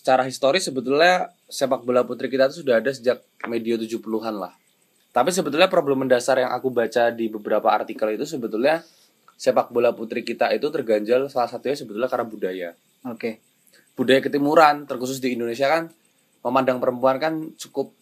[0.00, 4.56] secara historis sebetulnya sepak bola putri kita itu sudah ada sejak medio 70-an lah.
[5.12, 8.80] Tapi sebetulnya problem mendasar yang aku baca di beberapa artikel itu sebetulnya
[9.36, 12.68] sepak bola putri kita itu terganjal salah satunya sebetulnya karena budaya.
[13.04, 13.44] Oke.
[13.92, 15.92] Budaya ketimuran terkhusus di Indonesia kan
[16.40, 17.92] memandang perempuan kan cukup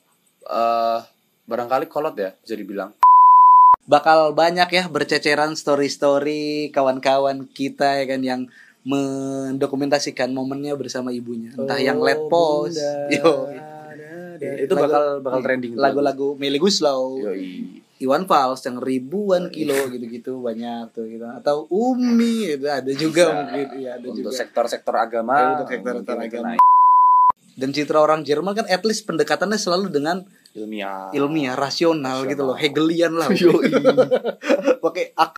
[0.46, 1.02] eh
[1.50, 2.94] barangkali kolot ya bisa dibilang.
[3.90, 8.40] Bakal banyak ya berceceran story-story kawan-kawan kita ya kan yang
[8.82, 11.50] mendokumentasikan momennya bersama ibunya.
[11.52, 12.78] Entah yang let post.
[13.14, 13.48] Yo.
[14.38, 15.74] itu bakal bakal trending.
[15.74, 17.18] Lagu-lagu Meli Guslau.
[17.20, 17.82] Yoi.
[17.98, 21.26] Iwan Fals yang ribuan kilo gitu-gitu banyak tuh gitu.
[21.26, 23.34] Atau Umi itu ada juga Bisa.
[23.36, 26.46] mungkin ya ada Untuk sektor-sektor agama, Ya, untuk sektor-sektor agama.
[26.48, 26.62] naik.
[27.58, 30.22] Dan citra orang Jerman kan at least pendekatannya selalu dengan
[30.54, 31.10] ilmiah.
[31.10, 32.30] ilmiah, rasional, Rasional.
[32.30, 33.26] gitu loh, Hegelian lah.
[34.86, 35.34] Pakai ak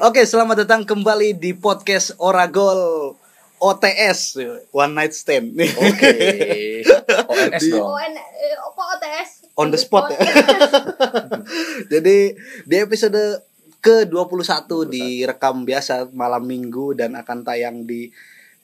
[0.00, 3.12] Oke, selamat datang kembali di podcast Oragol
[3.60, 4.40] OTS
[4.72, 5.52] One Night Stand.
[5.60, 6.10] Oke.
[7.36, 7.76] ONS Di-.
[7.76, 9.30] ON eh, kok OTS?
[9.60, 10.18] On the spot ya.
[11.92, 12.32] Jadi
[12.64, 13.44] di episode
[13.84, 14.40] ke-21
[14.88, 18.08] direkam biasa malam Minggu dan akan tayang di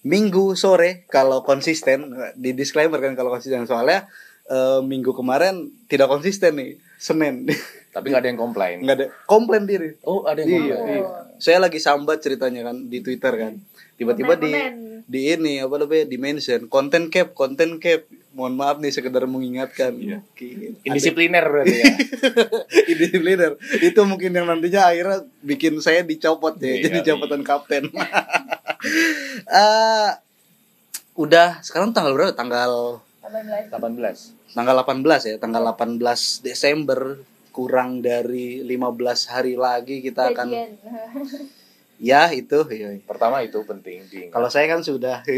[0.08, 2.16] Minggu sore kalau konsisten.
[2.32, 4.08] Di disclaimer kan kalau konsisten soalnya
[4.48, 7.44] eh, Minggu kemarin tidak konsisten nih, Senin.
[7.92, 8.76] Tapi nggak ada yang komplain.
[8.84, 9.96] nggak ada komplain diri.
[10.04, 10.96] Oh, ada yang Iya, komplain.
[11.00, 11.08] iya.
[11.38, 13.54] Saya lagi sambat ceritanya kan di Twitter kan.
[13.96, 14.52] Tiba-tiba di
[15.06, 18.04] di ini apa namanya di mention konten cap, konten cap.
[18.36, 19.96] Mohon maaf nih sekedar mengingatkan.
[19.96, 20.76] Oke.
[20.84, 21.88] Indisipliner berarti ya.
[22.92, 23.56] Indisipliner.
[23.80, 27.08] Itu mungkin yang nantinya akhirnya bikin saya dicopot ya, Iya, jadi iya.
[27.16, 27.84] copotan kapten.
[29.46, 30.10] Eh
[31.16, 32.36] udah sekarang tanggal berapa?
[32.36, 33.72] Tanggal 18.
[33.72, 34.54] 18.
[34.54, 37.18] tanggal 18 ya, tanggal 18 Desember
[37.56, 40.52] kurang dari 15 hari lagi kita akan
[41.96, 42.92] ya itu iya.
[43.00, 44.28] Pertama itu penting diingat.
[44.28, 45.24] Kalau saya kan sudah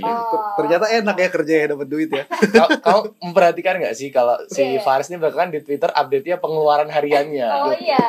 [0.00, 0.56] Oh.
[0.56, 2.24] ternyata enak ya kerja ya dapat duit ya.
[2.56, 4.80] kau, kau memperhatikan nggak sih kalau si Iya.
[4.80, 7.48] Faris ini bahkan di Twitter update-nya pengeluaran hariannya.
[7.52, 8.00] Oh iya.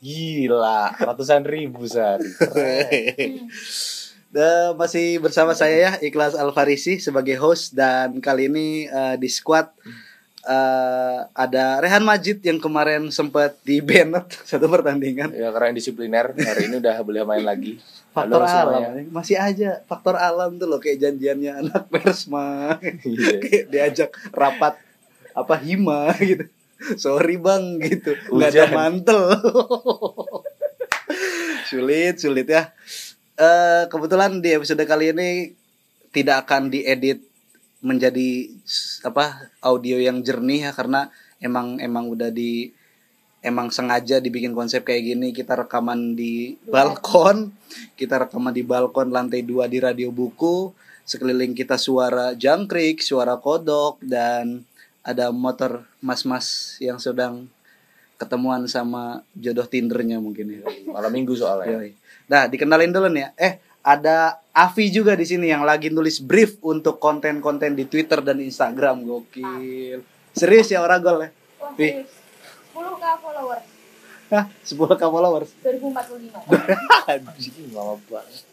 [0.00, 2.26] Gila, ratusan ribu sehari.
[2.32, 3.46] Keren.
[4.32, 9.68] Dan masih bersama saya ya Ikhlas Alfarisi sebagai host dan kali ini eh, di squad
[10.42, 15.30] eh, ada Rehan Majid yang kemarin sempat di banned satu pertandingan.
[15.32, 17.78] Ya karena disipliner hari ini udah boleh main lagi.
[18.12, 18.88] Faktor Halo semuanya.
[18.92, 23.36] alam masih aja faktor alam tuh loh kayak janjiannya anak persma Iya.
[23.42, 24.76] kayak diajak rapat
[25.32, 26.44] apa hima gitu.
[26.98, 29.22] Sorry bang gitu nggak ada mantel.
[31.64, 32.68] sulit sulit ya.
[33.36, 35.56] Eh kebetulan di episode kali ini
[36.12, 37.24] tidak akan diedit
[37.82, 38.48] menjadi
[39.02, 41.10] apa audio yang jernih ya karena
[41.42, 42.70] emang emang udah di
[43.42, 47.50] emang sengaja dibikin konsep kayak gini kita rekaman di balkon
[47.98, 50.70] kita rekaman di balkon lantai dua di radio buku
[51.02, 54.62] sekeliling kita suara jangkrik suara kodok dan
[55.02, 57.50] ada motor mas-mas yang sedang
[58.22, 61.90] ketemuan sama jodoh tindernya mungkin ya Malam minggu soalnya.
[62.30, 63.28] Nah, dikenalin dulu nih ya.
[63.34, 68.38] Eh, ada Avi juga di sini yang lagi nulis brief untuk konten-konten di Twitter dan
[68.38, 69.02] Instagram.
[69.02, 70.00] Gokil.
[70.32, 71.30] Serius ya orang gol ya?
[71.58, 72.08] Wah, serius.
[72.72, 73.64] 10k followers
[74.32, 75.50] Hah, 10k followers.
[75.60, 76.56] 2045.
[77.12, 77.68] Anjing.
[77.70, 78.44] Lama banget.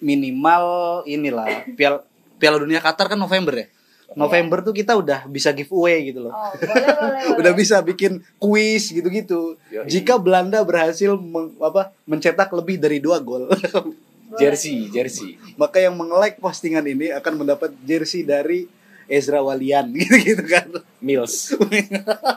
[0.00, 0.64] Minimal
[1.04, 2.00] inilah Piala
[2.40, 3.66] Piala Dunia Qatar kan November ya.
[4.12, 6.32] November tuh kita udah bisa giveaway gitu loh.
[6.32, 7.22] Oh, boleh boleh.
[7.40, 7.54] Udah boleh.
[7.56, 9.56] bisa bikin kuis gitu-gitu.
[9.88, 13.48] Jika Belanda berhasil meng- apa mencetak lebih dari dua gol.
[14.38, 15.36] Jersey, jersey.
[15.54, 18.64] maka yang meng-like postingan ini akan mendapat jersey dari
[19.04, 20.68] Ezra Walian gitu-gitu kan.
[20.98, 21.52] Mills.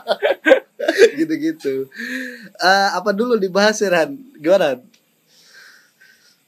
[1.18, 1.88] gitu-gitu.
[2.56, 4.16] Eh, apa dulu dibahas ya, Ran?
[4.36, 4.80] Gimana?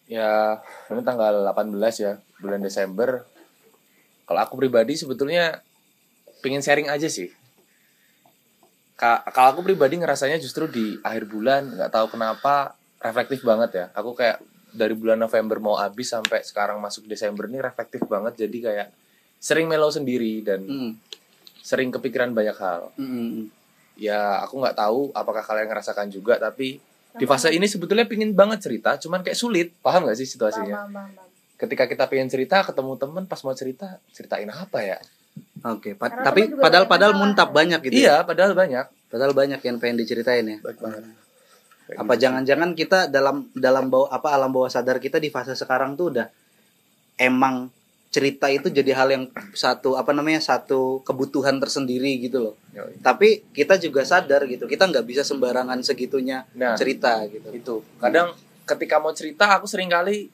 [0.09, 1.69] Ya, ini tanggal 18
[2.01, 3.29] ya, bulan Desember.
[4.25, 5.61] Kalau aku pribadi sebetulnya
[6.41, 7.29] pengen sharing aja sih.
[8.97, 13.87] Ka- Kalau aku pribadi ngerasanya justru di akhir bulan nggak tahu kenapa reflektif banget ya.
[13.95, 14.41] Aku kayak
[14.71, 18.37] dari bulan November mau habis sampai sekarang masuk Desember ini reflektif banget.
[18.39, 18.89] Jadi kayak
[19.37, 20.93] sering mellow sendiri dan Hmm.
[21.59, 22.91] sering kepikiran banyak hal.
[22.95, 23.49] Hmm.
[23.95, 26.79] Ya aku nggak tahu apakah kalian ngerasakan juga tapi
[27.11, 29.69] di fase ini sebetulnya pingin banget cerita, cuman kayak sulit.
[29.77, 30.71] Paham gak sih situasinya?
[30.79, 31.27] Paham, paham, paham.
[31.59, 34.99] ketika kita pengen cerita ketemu temen pas mau cerita ceritain apa ya
[35.67, 37.93] Oke, pa- Karena tapi padahal banyak padahal muntap banyak gitu.
[37.93, 37.99] ya.
[37.99, 40.59] iya padahal banyak Padahal banyak yang pengen diceritain ya.
[40.61, 41.03] baik banget
[41.97, 46.13] Apa jangan-jangan kita dalam dalam bawah apa alam bawah sadar kita di fase sekarang tuh
[46.13, 46.29] udah
[47.17, 47.73] emang
[48.09, 53.05] cerita itu jadi hal yang satu apa namanya satu kebutuhan tersendiri gitu loh Yoi.
[53.05, 58.33] tapi kita juga sadar gitu kita nggak bisa sembarangan segitunya Nah, cerita gitu itu kadang
[58.65, 60.33] ketika mau cerita aku sering kali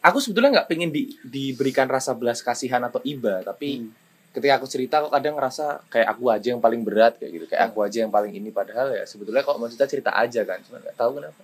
[0.00, 4.03] aku sebetulnya nggak pengen di, diberikan rasa belas kasihan atau iba tapi Hmm.
[4.34, 7.44] Ketika aku cerita aku kadang ngerasa kayak aku aja yang paling berat kayak gitu.
[7.46, 8.50] Kayak aku aja yang paling ini.
[8.50, 10.58] Padahal ya sebetulnya kalau mau cerita cerita aja kan.
[10.66, 11.42] Cuma nggak tahu kenapa.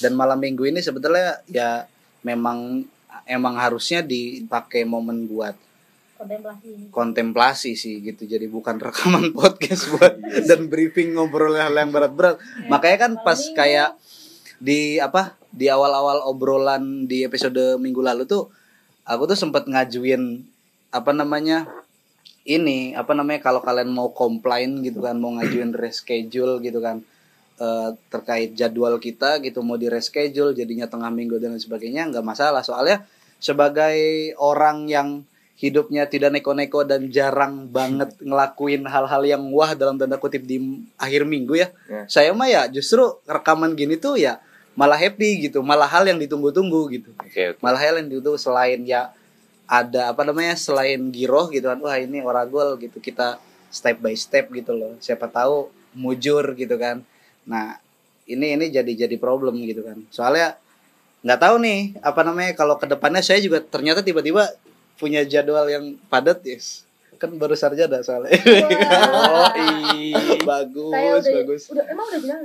[0.00, 1.84] Dan malam minggu ini sebetulnya ya
[2.24, 2.88] memang
[3.28, 5.54] emang harusnya dipakai momen buat
[6.16, 6.88] kontemplasi.
[6.88, 8.24] kontemplasi sih gitu.
[8.24, 10.16] Jadi bukan rekaman podcast buat
[10.48, 12.40] dan briefing ngobrol hal yang berat-berat.
[12.72, 14.00] Makanya kan pas kayak
[14.56, 18.48] di apa di awal-awal obrolan di episode minggu lalu tuh
[19.04, 20.46] aku tuh sempat ngajuin
[20.94, 21.66] apa namanya
[22.44, 26.98] ini apa namanya kalau kalian mau komplain gitu kan mau ngajuin reschedule gitu kan
[27.56, 32.26] eh, terkait jadwal kita gitu mau di reschedule jadinya tengah minggu dan lain sebagainya nggak
[32.26, 32.66] masalah.
[32.66, 33.06] Soalnya
[33.38, 35.08] sebagai orang yang
[35.54, 40.58] hidupnya tidak neko-neko dan jarang banget ngelakuin hal-hal yang wah dalam tanda kutip di
[40.98, 42.02] akhir minggu ya Ya.
[42.10, 44.42] saya mah ya justru rekaman gini tuh ya
[44.74, 47.10] malah happy gitu malah hal yang ditunggu-tunggu gitu.
[47.20, 47.60] Oke oke.
[47.62, 49.14] Malah hal yang ditunggu selain ya
[49.66, 53.40] ada apa namanya selain giroh gitu kan wah ini oragol gitu kita
[53.72, 54.94] step by step gitu loh.
[55.00, 57.00] Siapa tahu mujur gitu kan.
[57.48, 57.80] Nah
[58.28, 59.98] ini ini jadi jadi problem gitu kan.
[60.12, 60.60] Soalnya
[61.24, 64.52] nggak tahu nih apa namanya kalau ke depannya saya juga ternyata tiba-tiba
[65.00, 66.84] punya jadwal yang padat yes.
[67.16, 68.34] Kan baru sarjana soalnya.
[69.12, 69.54] Oh Wah.
[69.56, 70.12] i
[70.42, 72.44] bagus saya udah bagus udah emang udah bilang?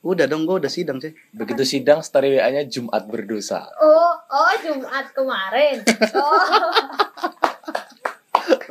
[0.00, 4.52] Udah dong gue udah sidang sih begitu sidang story wa nya Jumat berdosa oh oh
[4.58, 5.84] Jumat kemarin
[6.16, 6.70] oh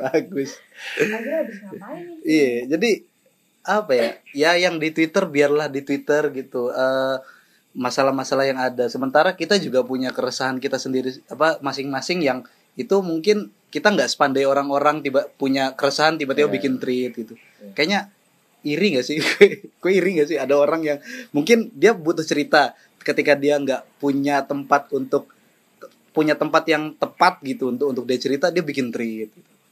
[0.00, 0.58] bagus
[2.24, 3.04] Iya, jadi
[3.62, 4.08] apa ya?
[4.32, 6.72] Ya yang di Twitter biarlah di Twitter gitu.
[6.72, 7.16] Eh,
[7.76, 8.88] masalah-masalah yang ada.
[8.88, 12.38] Sementara kita juga punya keresahan kita sendiri apa masing-masing yang
[12.74, 16.54] itu mungkin kita nggak sepandai orang-orang tiba punya keresahan tiba-tiba Iya.
[16.56, 17.34] bikin tweet gitu.
[17.36, 17.72] Iya.
[17.76, 18.00] Kayaknya
[18.66, 19.18] iri gak sih?
[19.82, 20.38] Gue iri gak sih?
[20.38, 20.98] Ada orang yang
[21.32, 25.32] mungkin dia butuh cerita ketika dia nggak punya tempat untuk
[26.12, 29.30] punya tempat yang tepat gitu untuk untuk dia cerita dia bikin tweet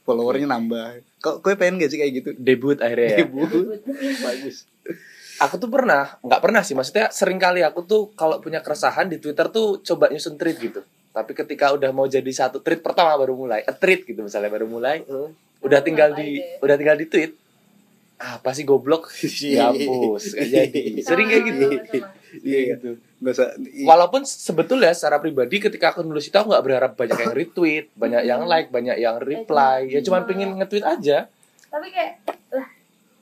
[0.09, 1.05] followernya nambah.
[1.21, 2.29] Kok gue pengen gak sih kayak gitu?
[2.41, 3.29] Debut akhirnya ya?
[3.29, 3.41] Ibu.
[4.25, 4.65] bagus.
[5.39, 6.73] Aku tuh pernah nggak pernah sih.
[6.73, 10.81] Maksudnya sering kali aku tuh kalau punya keresahan di Twitter tuh coba nyusun tweet gitu.
[11.13, 14.65] Tapi ketika udah mau jadi satu tweet pertama baru mulai a tweet gitu misalnya baru
[14.65, 15.05] mulai
[15.59, 17.35] udah tinggal di udah tinggal di tweet
[18.19, 19.07] apa sih goblok?
[19.41, 20.83] Dihapus Nggak jadi.
[20.99, 21.65] Sering kayak gitu.
[22.45, 23.51] iya gitu nggak usah
[23.83, 28.21] walaupun sebetulnya secara pribadi ketika aku nulis itu aku nggak berharap banyak yang retweet banyak
[28.23, 29.83] yang like banyak yang reply.
[29.91, 31.27] Ya cuman pengen nge-tweet aja.
[31.67, 32.13] Tapi kayak
[32.55, 32.67] lah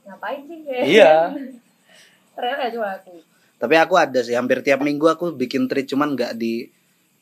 [0.05, 0.83] ngapain sih kayak?
[0.85, 1.13] Iya.
[2.37, 3.17] ternyata cuma aku.
[3.57, 6.69] Tapi aku ada sih hampir tiap minggu aku bikin tweet cuman nggak di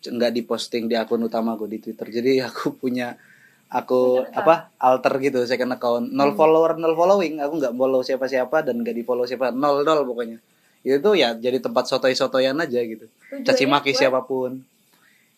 [0.03, 2.11] nggak di posting di akun utama aku di twitter.
[2.11, 3.15] Jadi aku punya
[3.71, 4.39] aku Second account.
[4.41, 6.05] apa alter gitu second account.
[6.13, 7.41] Nol follower nol following.
[7.41, 10.37] Aku nggak follow siapa siapa dan nggak di follow siapa nol nol pokoknya.
[10.85, 13.09] Itu tuh ya jadi tempat sotoy sotoyan aja gitu.
[13.41, 14.61] Caci maki siapa pun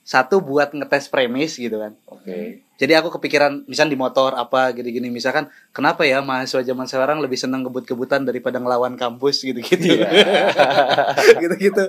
[0.08, 1.92] satu buat ngetes premis gitu kan.
[2.08, 2.64] Oke.
[2.80, 5.12] Jadi aku kepikiran misal di motor apa gini-gini.
[5.12, 10.00] Misalkan kenapa ya mahasiswa zaman sekarang lebih seneng kebut-kebutan daripada ngelawan kampus gitu-gitu?
[10.00, 10.08] Iya.
[11.44, 11.84] gitu-gitu.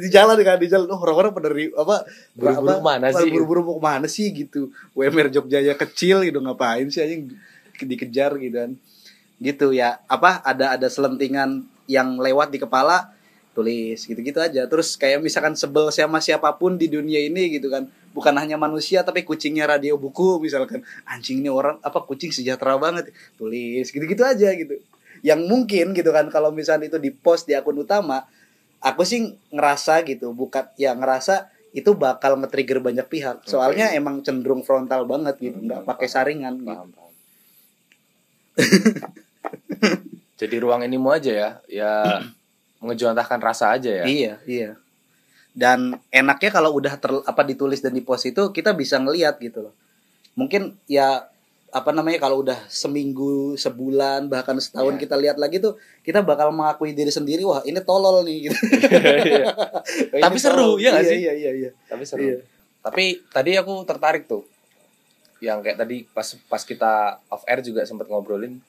[0.00, 0.88] Di jalan kan di jalan.
[0.88, 3.30] Oh orang-orang pada apa Buru-buru ke mana pada sih?
[3.36, 4.72] buru-buru mau ke mana sih gitu.
[4.96, 7.36] UMR Jogjanya kecil gitu ngapain sih anjing
[7.84, 8.72] dikejar gitu kan.
[9.44, 13.12] Gitu ya apa ada ada selentingan yang lewat di kepala
[13.58, 14.70] tulis gitu-gitu aja.
[14.70, 17.90] Terus kayak misalkan sebel sama siapa pun di dunia ini gitu kan.
[18.14, 20.86] Bukan hanya manusia tapi kucingnya radio buku misalkan.
[21.02, 23.10] Anjing ini orang apa kucing sejahtera banget.
[23.34, 24.78] Tulis gitu-gitu aja gitu.
[25.26, 28.22] Yang mungkin gitu kan kalau misalnya itu di post di akun utama
[28.78, 33.44] aku sih ngerasa gitu bukan ya ngerasa itu bakal nge-trigger banyak pihak.
[33.44, 35.58] Soalnya emang cenderung frontal banget gitu.
[35.58, 36.70] Nggak pakai saringan gitu.
[36.70, 37.12] paham paham.
[40.40, 41.92] Jadi ruang inimu aja ya ya
[42.78, 44.70] mengejuantahkan rasa aja ya Iya, iya.
[45.50, 49.74] Dan enaknya kalau udah ter, apa ditulis dan dipost itu kita bisa ngelihat gitu loh.
[50.32, 51.26] Mungkin ya
[51.68, 55.02] apa namanya kalau udah seminggu, sebulan, bahkan setahun Iya.
[55.02, 58.56] kita lihat lagi tuh kita bakal mengakui diri sendiri wah ini tolol nih gitu.
[60.14, 60.80] Ini Tapi seru, tolol.
[60.80, 61.18] ya Iya, sih?
[61.18, 61.70] Iya, iya, iya.
[61.84, 62.38] tapi seru Iya.
[62.78, 64.46] tapi tadi aku tertarik tuh
[65.38, 66.92] yang kayak tadi pas pas kita
[67.28, 68.62] off air juga sempat ngobrolin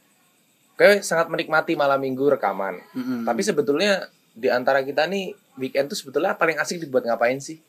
[0.80, 3.28] kayak sangat menikmati malam minggu rekaman Mm-mm.
[3.28, 7.60] tapi sebetulnya di antara kita nih weekend tuh sebetulnya paling asik dibuat ngapain sih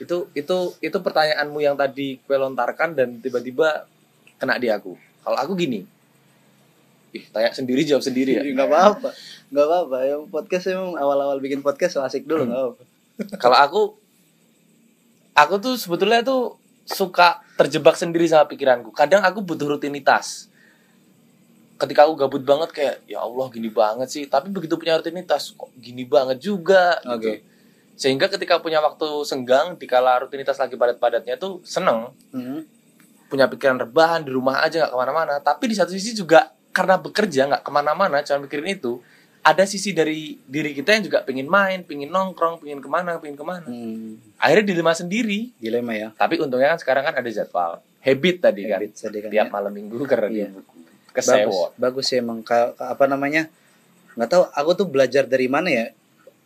[0.00, 3.84] itu itu itu pertanyaanmu yang tadi kue lontarkan dan tiba-tiba
[4.40, 5.84] kena di aku kalau aku gini
[7.10, 9.10] ih tanya sendiri jawab sendiri ya nggak apa-apa.
[9.50, 9.96] Nggak apa-apa.
[10.06, 12.82] Yang podcast emang awal-awal bikin podcast so asik dulu nggak apa.
[13.42, 13.82] kalau aku
[15.34, 16.54] aku tuh sebetulnya tuh
[16.86, 18.94] suka terjebak sendiri sama pikiranku.
[18.94, 20.49] Kadang aku butuh rutinitas.
[21.80, 24.24] Ketika aku gabut banget kayak ya Allah gini banget sih.
[24.26, 27.00] Tapi begitu punya rutinitas kok gini banget juga.
[27.00, 27.16] gitu.
[27.16, 27.32] Oke.
[27.96, 32.12] Sehingga ketika punya waktu senggang, dikala rutinitas lagi padat-padatnya tuh seneng.
[32.30, 32.64] Hmm.
[33.26, 35.34] Punya pikiran rebahan di rumah aja nggak ke mana-mana.
[35.38, 39.00] Tapi di satu sisi juga karena bekerja nggak ke mana-mana, cuma mikirin itu.
[39.40, 43.36] Ada sisi dari diri kita yang juga pengen main, pengen nongkrong, pengen ke mana, pengen
[43.36, 43.64] ke mana.
[43.64, 44.20] Hmm.
[44.36, 45.48] Akhirnya dilema sendiri.
[45.56, 46.08] Dilema ya.
[46.12, 48.80] Tapi untungnya kan sekarang kan ada jadwal habit tadi kan.
[48.80, 49.52] Habit tadi kan Tiap ya.
[49.52, 50.48] malam minggu karena Iya.
[50.48, 50.79] di
[51.10, 51.18] buku.
[51.20, 51.70] bagus Kesewot.
[51.76, 52.38] bagus sih emang.
[52.40, 53.50] Ka- ka- apa namanya?
[54.14, 55.86] Nggak tahu aku tuh belajar dari mana ya?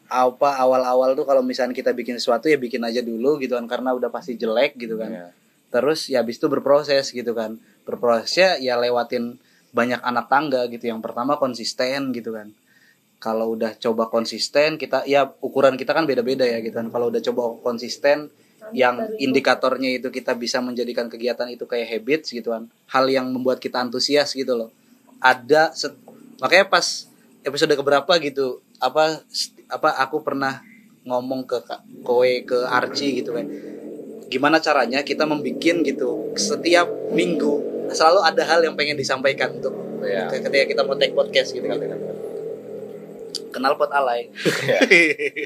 [0.05, 3.93] Apa awal-awal tuh kalau misalnya kita bikin sesuatu ya bikin aja dulu gitu kan karena
[3.93, 5.11] udah pasti jelek gitu kan.
[5.13, 5.29] Iya.
[5.75, 7.59] terus ya habis itu berproses gitu kan.
[7.83, 9.43] Berprosesnya ya lewatin
[9.75, 10.87] banyak anak tangga gitu.
[10.87, 12.55] Yang pertama konsisten gitu kan.
[13.19, 16.95] Kalau udah coba konsisten kita ya ukuran kita kan beda-beda ya gitu kan.
[16.95, 18.31] Kalau udah coba konsisten
[18.73, 22.71] yang indikatornya itu kita bisa menjadikan kegiatan itu kayak habits gitu kan.
[22.89, 24.71] Hal yang membuat kita antusias gitu loh.
[25.21, 25.99] Ada set-
[26.41, 27.11] makanya pas
[27.45, 29.21] episode keberapa gitu apa
[29.69, 30.65] apa aku pernah
[31.05, 31.59] ngomong ke
[32.07, 33.45] Koe ke Archie gitu kan.
[34.33, 37.61] Gimana caranya kita membikin gitu setiap minggu
[37.93, 40.29] selalu ada hal yang pengen disampaikan untuk Iya.
[40.29, 41.81] ketika kita mau take podcast gitu kan
[43.51, 44.31] kenal pot alay.
[44.31, 44.79] Iya.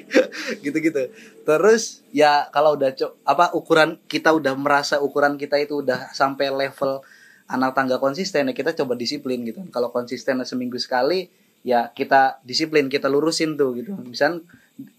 [0.65, 1.09] gitu-gitu.
[1.45, 6.53] Terus ya kalau udah co- apa ukuran kita udah merasa ukuran kita itu udah sampai
[6.53, 7.01] level
[7.49, 9.65] anak tangga konsisten ya kita coba disiplin gitu.
[9.73, 11.29] Kalau konsisten seminggu sekali
[11.67, 13.97] ya kita disiplin kita lurusin tuh gitu.
[14.05, 14.45] Misal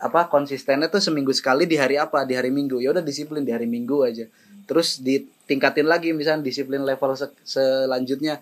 [0.02, 2.26] apa konsistennya tuh seminggu sekali di hari apa?
[2.26, 2.82] Di hari minggu.
[2.84, 4.26] Ya udah disiplin di hari minggu aja.
[4.68, 8.42] Terus ditingkatin lagi misalnya disiplin level se- selanjutnya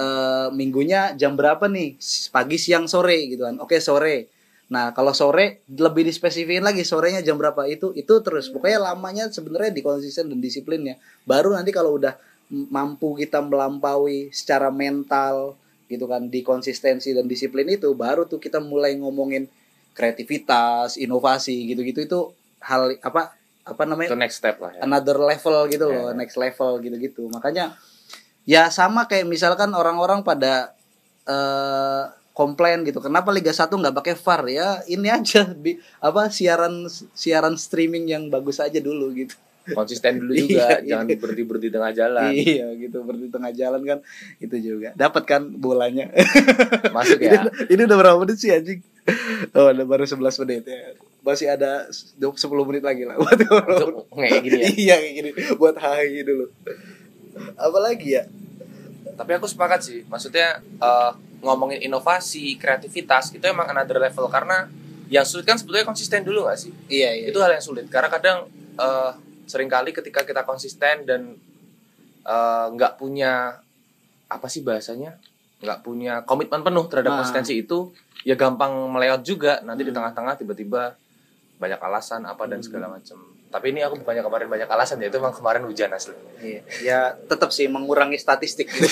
[0.00, 2.00] eh, minggunya jam berapa nih
[2.32, 4.32] pagi siang sore gitu kan oke sore
[4.70, 9.74] nah kalau sore lebih dispesifikin lagi sorenya jam berapa itu itu terus pokoknya lamanya sebenarnya
[9.74, 10.94] di konsisten dan disiplinnya
[11.26, 12.14] baru nanti kalau udah
[12.70, 15.58] mampu kita melampaui secara mental
[15.90, 19.50] gitu kan di konsistensi dan disiplin itu baru tuh kita mulai ngomongin
[19.90, 22.18] kreativitas inovasi gitu-gitu itu
[22.62, 24.80] hal apa apa namanya Itu next step lah ya.
[24.82, 26.16] another level gitu loh, Ya.
[26.16, 27.28] next level gitu-gitu.
[27.28, 27.76] Makanya
[28.44, 30.72] ya sama kayak misalkan orang-orang pada
[31.24, 33.04] eh komplain gitu.
[33.04, 34.68] Kenapa Liga 1 nggak pakai VAR ya?
[34.88, 39.36] Ini aja bi- apa siaran siaran streaming yang bagus aja dulu gitu.
[39.70, 41.16] Konsisten dulu juga, Iya, jangan iya.
[41.20, 42.32] berhenti berhenti tengah jalan.
[42.32, 43.98] Iya gitu, berarti tengah jalan kan
[44.40, 44.88] itu juga.
[44.96, 46.08] Dapat kan bolanya.
[46.96, 47.44] Masuk ini, ya.
[47.68, 48.80] ini udah berapa menit sih anjing?
[49.52, 50.96] Oh, ada baru 11 menit ya.
[51.20, 53.36] Masih ada 10 menit lagi lah buat.
[53.36, 54.68] Untuk kayak gini ya.
[54.72, 55.30] iya kayak gini
[55.60, 56.48] buat hai dulu
[57.56, 58.24] apalagi ya
[59.10, 60.00] Tapi aku sepakat sih.
[60.06, 61.10] Maksudnya eh,
[61.40, 64.64] ngomongin inovasi, kreativitas itu emang another level karena
[65.08, 66.72] yang sulit kan sebetulnya konsisten dulu gak sih?
[66.86, 68.38] iya iya itu hal yang sulit karena kadang
[68.76, 69.10] eh,
[69.44, 71.34] sering kali ketika kita konsisten dan
[72.22, 73.60] eh, nggak punya
[74.26, 75.18] apa sih bahasanya
[75.58, 77.16] nggak punya komitmen penuh terhadap Ah.
[77.18, 77.90] konsistensi itu
[78.22, 80.00] ya gampang melewat juga nanti di Hmm.
[80.00, 80.94] tengah-tengah tiba-tiba
[81.56, 83.18] banyak alasan apa dan segala macam
[83.50, 86.14] tapi ini aku bukannya kemarin banyak alasan ya itu emang kemarin hujan asli.
[86.38, 86.62] Iya.
[86.86, 88.86] Ya tetap sih mengurangi statistik gitu.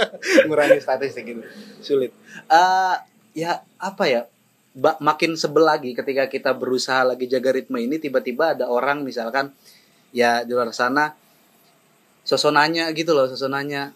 [0.46, 1.42] Mengurangi statistik gitu.
[1.82, 2.14] Sulit.
[2.46, 2.96] Eh
[3.34, 4.30] ya apa ya?
[4.78, 9.50] Ba- makin sebel lagi ketika kita berusaha lagi jaga ritme ini tiba-tiba ada orang misalkan
[10.14, 11.18] ya di luar sana
[12.22, 13.90] sosonanya gitu loh sosonanya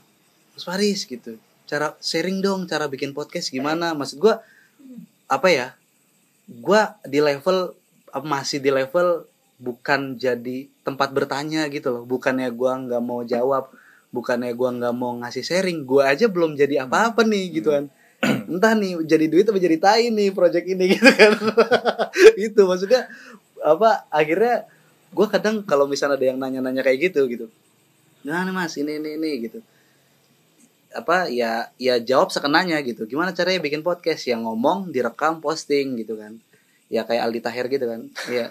[0.59, 1.39] Mas Faris gitu.
[1.71, 3.95] Cara sharing dong cara bikin podcast gimana?
[3.95, 4.43] Maksud gua
[5.31, 5.79] apa ya?
[6.51, 7.79] Gua di level
[8.27, 9.30] masih di level
[9.61, 12.03] bukan jadi tempat bertanya gitu loh.
[12.09, 13.69] Bukannya gua nggak mau jawab
[14.11, 17.93] bukannya gua nggak mau ngasih sharing gua aja belum jadi apa-apa nih gitu kan.
[18.49, 21.33] Entah nih jadi duit apa jadi tai nih project ini gitu kan.
[22.41, 23.07] Itu maksudnya
[23.61, 24.65] apa akhirnya
[25.13, 27.47] gua kadang kalau misalnya ada yang nanya-nanya kayak gitu gitu.
[28.25, 29.61] Gimana mas ini ini ini gitu.
[30.91, 33.05] Apa ya ya jawab sekenanya gitu.
[33.05, 34.25] Gimana caranya bikin podcast?
[34.25, 36.41] Yang ngomong direkam posting gitu kan.
[36.91, 38.01] Ya kayak Aldi Taher gitu kan.
[38.27, 38.51] Ya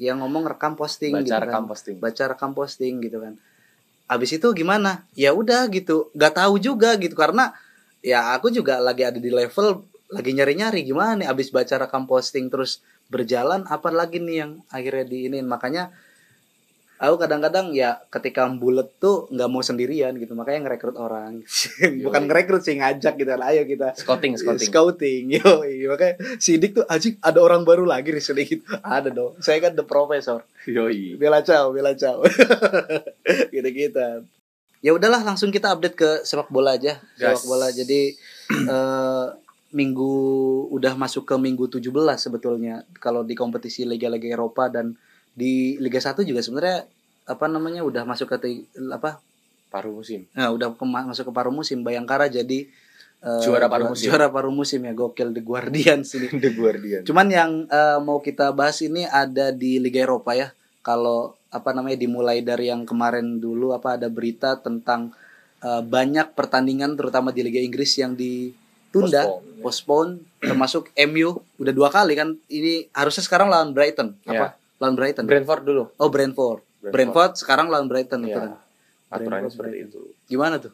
[0.00, 1.70] yang ngomong rekam posting baca gitu rekam kan.
[1.70, 1.96] posting.
[2.00, 3.36] Baca rekam posting gitu kan.
[4.08, 5.04] Abis itu gimana?
[5.12, 6.08] Ya udah gitu.
[6.16, 7.12] Nggak tahu juga gitu.
[7.12, 7.52] Karena
[8.00, 11.28] ya aku juga lagi ada di level lagi nyari-nyari gimana nih.
[11.28, 12.80] Abis baca rekam posting terus
[13.12, 15.92] berjalan apa lagi nih yang akhirnya diinin makanya
[17.00, 21.40] aku kadang-kadang ya ketika bulet tuh nggak mau sendirian gitu makanya ngerekrut orang.
[22.04, 23.96] Bukan ngerekrut sih ngajak gitu ayo kita.
[23.96, 24.68] Scouting scouting.
[24.68, 28.68] Scouting yo makanya sidik tuh anjing ada orang baru lagi di sini gitu.
[28.84, 30.44] Ada dong saya kan the professor.
[30.68, 31.16] Yoi.
[31.16, 32.20] Bela caw bela caw
[33.56, 34.28] gitu gitu
[34.80, 37.00] ya udahlah langsung kita update ke sepak bola aja.
[37.16, 37.68] Sepak bola.
[37.68, 38.16] Jadi
[38.76, 39.26] eh,
[39.70, 40.14] minggu
[40.74, 44.98] udah masuk ke minggu 17 sebetulnya kalau di kompetisi liga-liga Eropa dan
[45.34, 46.86] di Liga 1 juga sebenarnya
[47.30, 49.22] apa namanya udah masuk ke apa
[49.70, 52.66] paruh musim Nah, udah ke, masuk ke paruh musim Bayangkara jadi
[53.22, 54.10] eh, Juara paruh musim.
[54.10, 56.28] Juara paruh musim ya gokil The Guardians ini.
[56.42, 60.50] The Guardian Cuman yang eh, mau kita bahas ini ada di Liga Eropa ya.
[60.82, 65.14] Kalau apa namanya dimulai dari yang kemarin dulu apa ada berita tentang
[65.62, 69.62] eh, banyak pertandingan terutama di Liga Inggris yang ditunda, Postpone, ya.
[69.62, 72.34] postpone, termasuk MU udah dua kali kan.
[72.50, 74.18] Ini harusnya sekarang lawan Brighton.
[74.26, 74.59] Apa?
[74.80, 75.24] Lawan Brighton.
[75.24, 76.64] Brentford dulu oh Brentford.
[76.80, 76.90] Brentford.
[76.90, 78.34] Brentford sekarang lawan Brighton Iya.
[78.34, 78.50] kan.
[79.08, 79.90] aturannya Brentford, seperti Brighton.
[79.92, 80.72] itu Gimana tuh?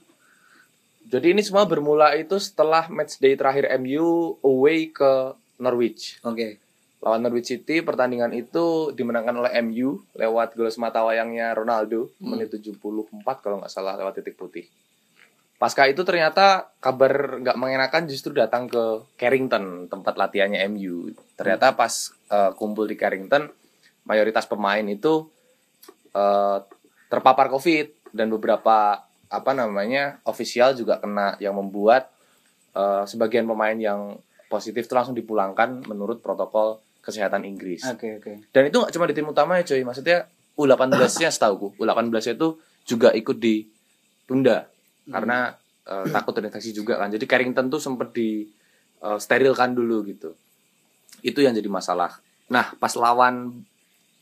[1.05, 4.07] jadi ini semua bermula itu setelah match day terakhir MU
[4.41, 6.59] away ke Norwich Oke.
[6.99, 12.33] lawan Norwich City pertandingan itu dimenangkan oleh MU lewat gol semata wayangnya Ronaldo Hmm.
[12.33, 13.07] menit 74
[13.39, 14.67] kalau nggak salah lewat titik putih.
[15.57, 18.83] Pasca itu ternyata kabar nggak mengenakan justru datang ke
[19.17, 21.09] Carrington tempat latihannya MU.
[21.33, 21.95] Ternyata pas
[22.27, 23.49] eh, kumpul di Carrington
[24.07, 25.27] mayoritas pemain itu
[26.15, 26.59] eh,
[27.11, 32.09] terpapar COVID dan beberapa apa namanya ofisial juga kena yang membuat
[32.73, 37.87] eh, sebagian pemain yang positif itu langsung dipulangkan menurut protokol kesehatan Inggris.
[37.87, 38.51] Oke, oke.
[38.51, 42.49] Dan itu nggak cuma di tim utama ya coy, maksudnya U18-nya setahu U18 itu
[42.87, 44.67] juga ikut ditunda
[45.07, 45.55] karena
[45.87, 47.11] eh, takut terinfeksi juga kan.
[47.11, 48.47] Jadi Carrington tuh sempet di
[49.03, 50.35] eh, sterilkan dulu gitu.
[51.23, 52.19] Itu yang jadi masalah.
[52.51, 53.63] Nah, pas lawan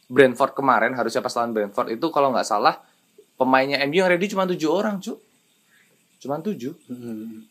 [0.06, 2.80] Brentford kemarin, harusnya pas lawan Brentford itu kalau nggak salah
[3.34, 5.16] pemainnya MU yang ready cuma tujuh orang, cu.
[6.18, 7.44] Cuma tujuh, Hmm.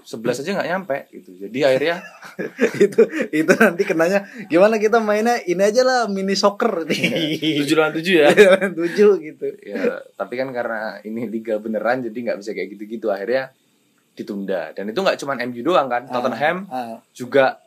[0.00, 1.30] sebelas aja nggak nyampe gitu.
[1.38, 2.00] Jadi akhirnya
[2.84, 3.00] itu
[3.30, 6.88] itu nanti kenanya gimana kita mainnya ini aja lah mini soccer
[7.60, 8.28] tujuh lawan tujuh ya.
[8.72, 13.52] tujuh gitu ya tapi kan karena ini liga beneran jadi nggak bisa kayak gitu-gitu akhirnya
[14.16, 17.60] ditunda dan itu nggak cuma MU doang kan Tottenham Ah, juga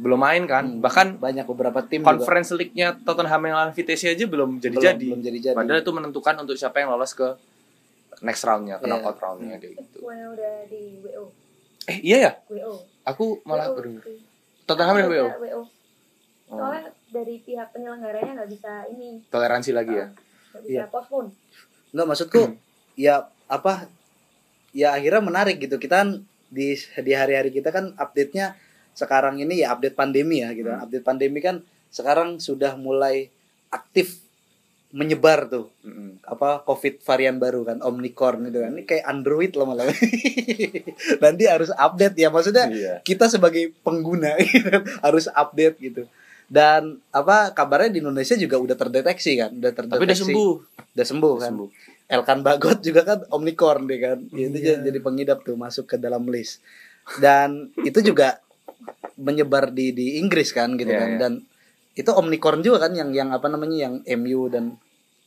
[0.00, 0.80] belum main kan hmm.
[0.80, 5.06] bahkan banyak beberapa tim juga Conference League-nya Tottenham yang lawan Vitesse aja belum belum, jadi-jadi
[5.06, 7.28] belum jadi jadi padahal itu menentukan untuk siapa yang lolos ke
[8.20, 8.90] next roundnya ke Iya.
[8.90, 11.24] knockout roundnya kayak gitu Pokoknya udah di WO.
[11.86, 12.74] eh iya ya WO.
[13.02, 14.00] aku malah WO.
[14.64, 15.60] Tottenham udah WO WO.
[16.50, 20.06] Oh, Soalnya dari pihak penyelenggaranya nggak bisa ini, toleransi lagi ya
[20.50, 20.84] nggak bisa Iya.
[20.88, 21.28] postpone.
[21.90, 22.42] nggak maksudku
[22.94, 23.14] ya
[23.46, 23.86] apa
[24.70, 26.10] ya akhirnya menarik gitu kita kan
[26.48, 28.54] di di hari-hari kita kan update-nya
[28.94, 30.70] sekarang ini ya update pandemi ya gitu.
[30.70, 30.82] Hmm.
[30.84, 33.28] update pandemi kan sekarang sudah mulai
[33.70, 34.22] aktif
[34.90, 35.70] menyebar tuh.
[35.86, 36.18] Mm-mm.
[36.26, 38.74] apa covid varian baru kan omnicorn itu kan.
[38.74, 39.86] Ini kayak android loh malah.
[41.22, 42.94] Nanti harus update ya maksudnya iya.
[43.06, 46.02] kita sebagai pengguna gitu, harus update gitu.
[46.50, 50.02] Dan apa kabarnya di Indonesia juga udah terdeteksi kan udah terdeteksi.
[50.02, 50.52] Tapi udah sembuh.
[50.98, 51.50] Udah sembuh kan.
[51.54, 51.68] sembuh.
[52.10, 54.18] Elkan Bagot juga kan omnicorn deh kan.
[54.34, 54.82] Itu Iya.
[54.82, 56.58] jadi pengidap tuh masuk ke dalam list.
[57.22, 58.42] Dan itu juga
[59.20, 61.18] menyebar di di Inggris kan gitu Iya, kan iya.
[61.20, 61.32] dan
[61.94, 64.80] itu omnicorn juga kan yang yang apa namanya yang MU dan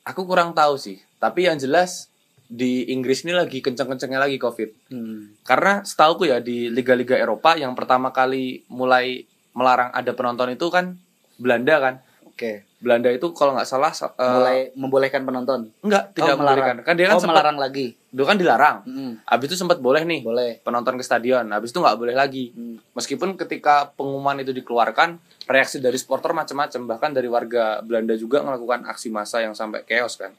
[0.04, 2.10] aku kurang tahu sih tapi yang jelas
[2.54, 7.74] di Inggris ini lagi kenceng-kencengnya lagi covid hmm, Karena setauku ya di liga-liga Eropa yang
[7.74, 9.26] pertama kali mulai
[9.58, 10.98] melarang ada penonton itu kan
[11.38, 11.96] Belanda kan.
[12.34, 12.52] Oke
[12.84, 16.76] Belanda itu kalau nggak salah mulai membolehkan penonton enggak tidak Oh, melarang.
[16.76, 16.76] membolehkan.
[16.84, 18.78] Kan dia kan oh sempat melarang lagi dulu kan dilarang.
[18.84, 21.48] Hmm, Habis itu sempat boleh nih boleh penonton ke stadion.
[21.48, 22.52] Habis itu nggak boleh lagi.
[22.52, 22.78] Hmm.
[22.94, 25.16] Meskipun ketika pengumuman itu dikeluarkan,
[25.48, 30.20] reaksi dari supporter macam-macam, bahkan dari warga Belanda juga melakukan aksi massa yang sampai chaos
[30.20, 30.36] kan.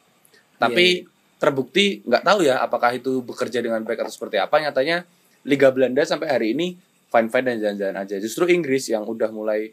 [0.61, 1.09] Tapi Iya,
[1.40, 4.61] terbukti nggak tahu ya apakah itu bekerja dengan baik atau seperti apa.
[4.61, 5.02] Nyatanya
[5.42, 6.76] Liga Belanda sampai hari ini
[7.09, 8.16] fine-fine dan jalan-jalan aja.
[8.20, 9.72] Justru Inggris yang udah mulai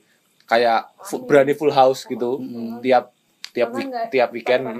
[0.52, 2.84] kayak fu- berani full house gitu Mm-mm.
[2.84, 3.16] tiap
[3.50, 4.64] tiap week- tiap weekend.
[4.64, 4.78] kan.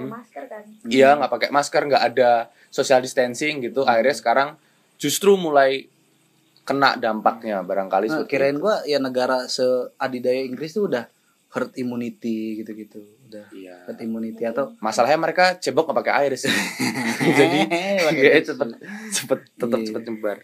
[0.84, 2.30] Iya nggak pakai masker, nggak ada
[2.68, 3.82] social distancing gitu.
[3.82, 4.48] Akhirnya sekarang
[4.96, 5.88] justru mulai
[6.62, 11.04] kena dampaknya barangkali Nah, kirain gua ya negara seadidaya Inggris tuh udah
[11.50, 13.76] herd immunity gitu-gitu udah Iya.
[13.84, 16.48] herd immunity atau Masalahnya mereka cebok nggak pakai air sih.
[17.34, 17.60] Jadi
[18.22, 18.68] ya, tetap
[19.10, 19.86] cepet tetap Iya.
[19.88, 20.38] cepet nyebar.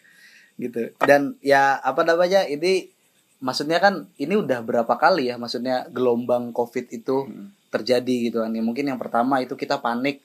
[0.58, 2.90] gitu dan ya apa namanya ini
[3.38, 7.54] maksudnya kan ini udah berapa kali ya maksudnya gelombang covid itu Hmm.
[7.68, 8.50] terjadi gitu kan.
[8.56, 10.24] Ya mungkin yang pertama itu kita panik.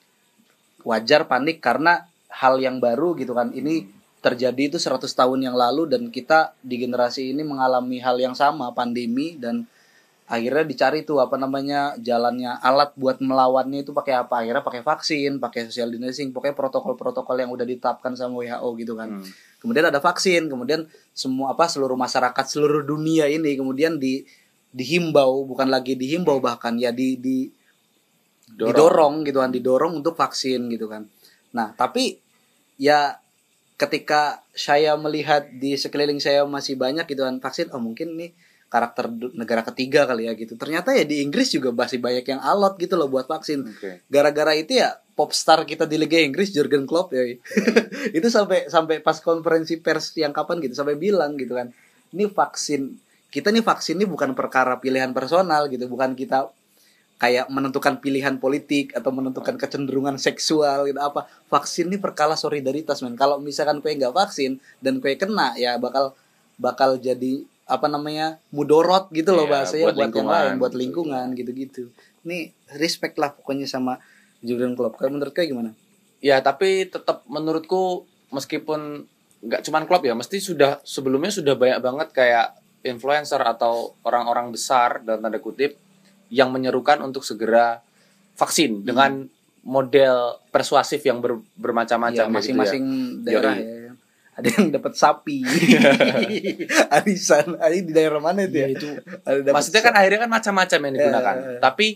[0.88, 3.52] Wajar panik karena hal yang baru gitu kan.
[3.52, 3.84] Ini
[4.24, 8.72] terjadi itu 100 tahun yang lalu dan kita di generasi ini mengalami hal yang sama
[8.72, 9.68] pandemi dan
[10.34, 14.42] akhirnya dicari tuh apa namanya jalannya alat buat melawannya itu pakai apa?
[14.42, 19.22] Akhirnya pakai vaksin pakai social distancing pokoknya protokol-protokol yang udah ditetapkan sama WHO gitu kan.
[19.22, 19.26] Hmm.
[19.64, 24.28] kemudian ada vaksin kemudian semua apa seluruh masyarakat seluruh dunia ini kemudian di
[24.76, 27.48] dihimbau bukan lagi dihimbau bahkan ya di di
[28.50, 29.24] didorong.
[29.24, 31.08] gitu kan didorong untuk vaksin gitu kan.
[31.56, 32.20] Nah tapi
[32.76, 33.22] ya
[33.78, 38.34] ketika saya melihat di sekeliling saya masih banyak gitu kan vaksin oh mungkin ini
[38.74, 39.06] karakter
[39.38, 40.58] negara ketiga kali ya gitu.
[40.58, 43.70] Ternyata ya di Inggris juga masih banyak yang alot gitu loh buat vaksin.
[43.70, 44.02] Oke.
[44.10, 47.38] gara-gara itu ya popstar kita di Liga Inggris Jurgen Klopp ya
[48.18, 51.70] itu sampai sampai pas konferensi pers yang kapan gitu sampai bilang gitu kan
[52.18, 52.98] ini vaksin
[53.30, 56.50] kita nih vaksin ini bukan perkara pilihan personal gitu bukan kita
[57.22, 61.24] kayak menentukan pilihan politik atau menentukan kecenderungan seksual gitu apa.
[61.48, 63.16] Vaksin ini perkara solidaritas men.
[63.16, 66.12] Kalau misalkan kue nggak vaksin dan kue kena ya bakal
[66.60, 70.82] bakal jadi apa namanya mudorot gitu loh Iya, bahasanya buat buat, yang lain buat gitu.
[70.84, 71.84] lingkungan gitu-gitu.
[72.28, 74.00] Ini respect lah pokoknya sama
[74.44, 75.00] Jurgen Klopp.
[75.00, 75.72] Kalau menurut kue gimana?
[76.20, 78.04] Ya tapi tetap menurutku
[78.36, 79.08] meskipun
[79.44, 82.48] nggak cuman klub ya, mesti sudah sebelumnya sudah banyak banget kayak
[82.84, 85.76] influencer atau orang-orang besar dan tanda kutip
[86.32, 87.80] yang menyerukan untuk segera
[88.36, 89.28] vaksin dengan
[89.64, 92.84] model persuasif yang ber- bermacam-macam ya, kayak gitu masing-masing
[93.24, 93.64] daerah Yoi.
[93.64, 93.83] ya
[94.34, 95.46] ada yang dapat sapi
[97.00, 98.90] arisan ari di daerah mana itu ya, itu
[99.24, 101.36] Ada dapat maksudnya kan akhirnya kan macam-macam yang digunakan.
[101.36, 101.60] Ya, ya, ya.
[101.62, 101.88] Tapi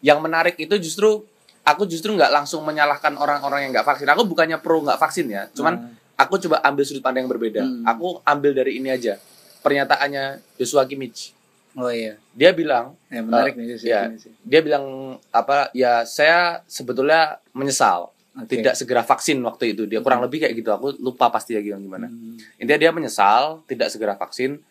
[0.00, 1.26] yang menarik itu justru
[1.60, 4.08] aku justru nggak langsung menyalahkan orang-orang yang nggak vaksin.
[4.08, 7.62] Aku bukannya pro nggak vaksin ya, cuman aku coba ambil sudut pandang yang berbeda.
[7.64, 7.84] Hmm.
[7.86, 9.18] Aku ambil dari ini aja.
[9.60, 11.36] Pernyataannya Joshua Kimmich.
[11.76, 14.08] oh iya Dia bilang, ya menarik Eh, nih ya.
[14.08, 14.84] ini dia bilang
[15.30, 15.68] apa?
[15.70, 18.62] Ya saya sebetulnya menyesal Oke.
[18.62, 19.90] tidak segera vaksin waktu itu.
[19.90, 20.70] Dia kurang lebih kayak gitu.
[20.70, 22.06] Aku lupa pasti ya gimana.
[22.06, 22.38] Hmm.
[22.62, 24.62] Intinya dia menyesal tidak segera vaksin.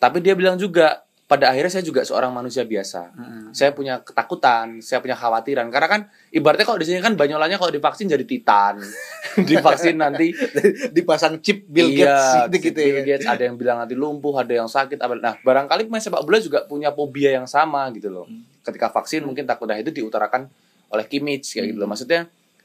[0.00, 3.08] Tapi dia bilang juga pada akhirnya saya juga seorang manusia biasa.
[3.16, 3.44] Heeh.
[3.56, 5.68] Saya punya ketakutan, saya punya khawatiran.
[5.72, 8.80] Karena kan ibaratnya kalau di sini kan banyolanya kalau divaksin jadi titan.
[9.48, 10.36] divaksin nanti
[10.96, 13.04] dipasang chip Bill iya, Gates gitu, gitu Bill ya.
[13.16, 15.00] Gates, ada yang bilang nanti lumpuh, ada yang sakit.
[15.00, 18.28] Nah, barangkali pemain sepak bola juga punya fobia yang sama gitu loh.
[18.28, 18.44] Hmm.
[18.60, 20.52] Ketika vaksin mungkin takutnya itu diutarakan
[20.92, 21.88] oleh Kimmich kayak gitu loh.
[21.88, 21.96] Hmm.
[21.96, 22.20] Maksudnya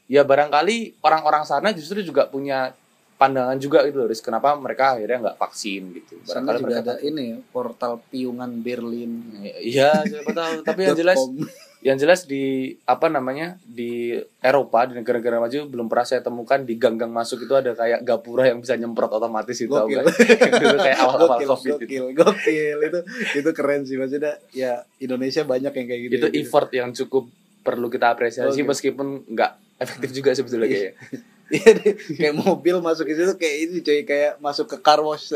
[0.08, 2.72] ya barangkali orang-orang sana justru juga punya
[3.18, 6.22] pandangan juga gitu loh, kenapa mereka akhirnya nggak vaksin gitu.
[6.22, 9.12] Barangkali juga mereka ada ini ya, portal piungan Berlin.
[9.58, 10.52] Iya, siapa tahu.
[10.70, 11.18] Tapi yang jelas
[11.78, 16.74] yang jelas di apa namanya di Eropa di negara-negara maju belum pernah saya temukan di
[16.74, 20.02] gang-gang masuk itu ada kayak gapura yang bisa nyemprot otomatis itu Gokil.
[20.62, 23.00] Dulu kayak awal-awal gokil, covid itu gokil, itu
[23.38, 26.14] itu keren sih maksudnya ya Indonesia banyak yang kayak gitu.
[26.18, 27.30] itu effort yang cukup
[27.68, 28.66] perlu kita apresiasi Oke.
[28.66, 30.96] meskipun nggak efektif juga sebetulnya
[31.48, 35.32] Iya deh, kayak mobil masuk ke situ kayak ini coy kayak masuk ke car wash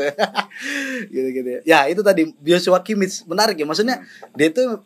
[1.09, 1.59] gitu gitu ya.
[1.65, 4.77] Ya itu tadi Joshua Kimmich menarik ya maksudnya dia itu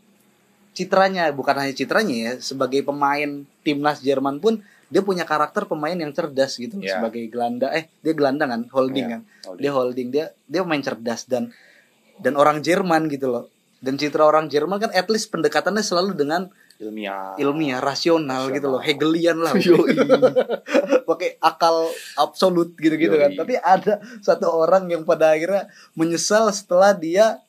[0.71, 3.27] citranya bukan hanya citranya ya sebagai pemain
[3.59, 6.95] timnas Jerman pun dia punya karakter pemain yang cerdas gitu Ya.
[6.95, 9.59] sebagai gelandang eh dia gelandang kan holding Ya, kan holding.
[9.59, 11.51] dia holding dia dia pemain cerdas dan
[12.17, 16.47] dan orang Jerman gitu loh dan citra orang Jerman kan at least pendekatannya selalu dengan
[16.77, 17.33] ilmiah.
[17.41, 18.55] Ilmiah rasional, Rasional.
[18.55, 18.81] gitu loh.
[18.81, 19.53] Hegelian lah.
[21.09, 23.33] Pakai akal absolut gitu-gitu kan.
[23.33, 23.39] Yoi.
[23.39, 25.65] tapi ada satu orang yang pada akhirnya
[25.97, 27.41] menyesal setelah dia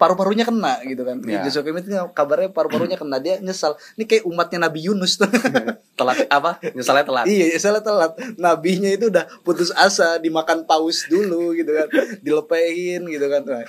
[0.00, 1.22] paru-parunya kena gitu kan.
[1.22, 1.46] Ya.
[1.46, 3.22] Joshua Kimmich kabarnya paru-parunya kena.
[3.22, 3.78] Dia nyesal.
[3.94, 5.14] Ini kayak umatnya Nabi Yunus.
[5.20, 5.30] Tuh
[5.98, 6.26] telat.
[6.26, 6.58] Apa?
[6.74, 7.26] Nyesalnya telat.
[7.30, 8.12] Iya nyesalnya telat.
[8.34, 11.86] Nabinya itu udah putus asa dimakan paus dulu gitu kan.
[12.18, 13.42] Dilepehin gitu kan.
[13.46, 13.66] Wah,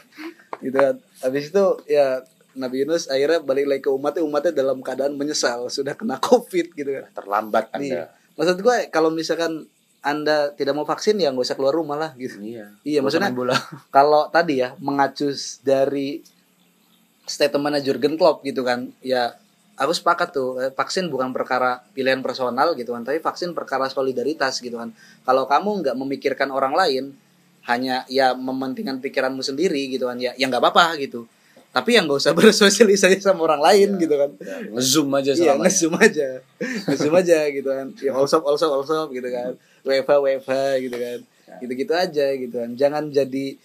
[0.57, 0.95] gitu kan.
[1.21, 5.93] Habis itu ya Nabi Yunus akhirnya balik lagi ke umatnya umatnya dalam keadaan menyesal sudah
[5.93, 7.85] kena covid gitu kan terlambat anda
[8.33, 9.65] Maksud gue kalau misalkan
[10.01, 12.35] anda tidak mau vaksin ya nggak usah keluar rumah lah gitu.
[12.39, 13.29] iya Iya, maksudnya-
[13.95, 16.19] Kalau tadi ya mengacu dari
[17.23, 19.31] statementnya Jurgen Klopp gitu kan, ya
[19.75, 24.59] aku sepakat tuh eh, vaksin bukan perkara pilihan personal gitu kan, tapi vaksin perkara solidaritas
[24.59, 24.91] gitu kan.
[25.21, 27.15] Kalau kamu nggak memikirkan orang lain,
[27.63, 31.23] hanya ya mementingkan pikiranmu sendiri gitu kan, ya ya nggak apa-apa gitu.
[31.73, 34.29] Tapi yang nggak usah bersosialisasi sama orang lain gitu kan.
[34.69, 36.27] ngezoom aja Iya, selama nge-zoom aja.
[36.61, 37.87] Nge-zoom aja gitu kan.
[37.97, 39.57] Ya all shop, all shop, all shop gitu kan.
[39.81, 40.53] WFH, WFH
[40.85, 41.19] gitu kan.
[41.59, 42.69] Gitu-gitu aja gitu kan.
[42.77, 43.57] Jangan jadi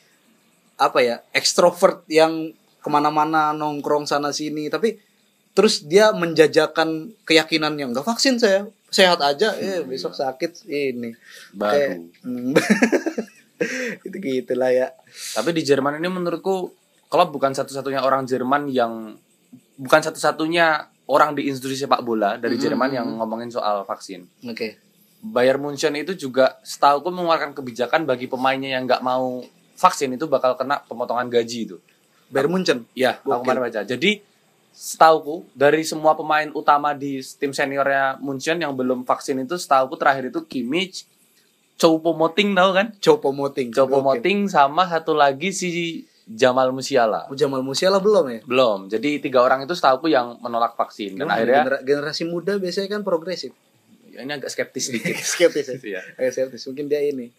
[0.81, 4.73] apa ya, ekstrovert yang ke mana-mana nongkrong sana sini.
[4.73, 4.97] Tapi
[5.53, 11.19] terus dia menjajakan keyakinannya nggak vaksin saya sehat aja eh besok sakit ini
[11.51, 11.91] baru Kayak,
[12.23, 12.55] hmm.
[14.07, 14.95] itu gitulah ya
[15.35, 16.71] Tapi di Jerman ini menurutku
[17.09, 19.17] Klopp bukan satu-satunya orang Jerman yang
[19.77, 22.65] bukan satu-satunya orang di industri sepak bola dari Hmm.
[22.69, 24.29] Jerman yang ngomongin soal vaksin.
[24.45, 24.77] oke
[25.19, 29.43] Bayern Munchen itu juga setahuku mengeluarkan kebijakan bagi pemainnya yang nggak mau
[29.75, 31.77] vaksin itu bakal kena pemotongan gaji itu.
[32.29, 33.83] Bayern Munchen Ya, aku kemarin baca.
[33.83, 34.23] Jadi
[34.71, 40.31] setahuku dari semua pemain utama di tim seniornya Munchen yang belum vaksin itu setahuku terakhir
[40.31, 41.03] itu Kimmich,
[41.79, 42.87] Choupo-Moting tahu kan?
[42.99, 47.25] Chopo Moting Choupo-Moting sama satu lagi si Jamal Musiala.
[47.27, 48.85] Oh, Jamal Musiala belum ya Belum.
[48.87, 52.89] Jadi tiga orang itu setahuku yang menolak vaksin dan Gimana, akhirnya genera- generasi muda biasanya
[52.91, 53.57] kan progresif.
[54.09, 55.17] ya ini agak skeptis sedikit.
[55.17, 55.77] skeptis ya.
[55.79, 56.01] Iya.
[56.15, 56.63] Agak skeptis.
[56.67, 57.33] Mungkin dia ini.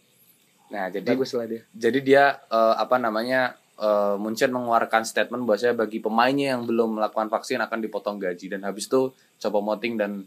[0.69, 1.62] Nah, jadi Bagus lah dia.
[1.69, 7.25] jadi dia eh, apa namanya eh, Munchen mengeluarkan statement bahwasanya bagi pemainnya yang belum melakukan
[7.28, 10.25] vaksin akan dipotong gaji dan habis itu Choupo-Moting dan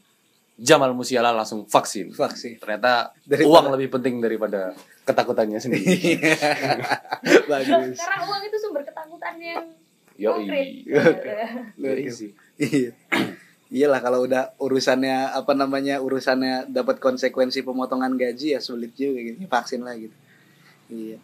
[0.52, 2.12] Jamal Musiala langsung vaksin.
[2.12, 6.20] vaksin Ternyata Daripada- uang lebih penting daripada ketakutannya sendiri.
[7.50, 9.64] bagus Karena uang itu sumber ketakutan yang
[10.14, 10.44] Yoi.
[10.86, 11.72] konkret.
[11.76, 12.30] Yoi sih.
[12.60, 12.92] Iya.
[13.72, 19.48] Iyalah kalau udah urusannya apa namanya urusannya dapat konsekuensi pemotongan gaji ya sulit juga gitu
[19.48, 20.12] vaksin lah gitu.
[20.92, 21.16] Iya.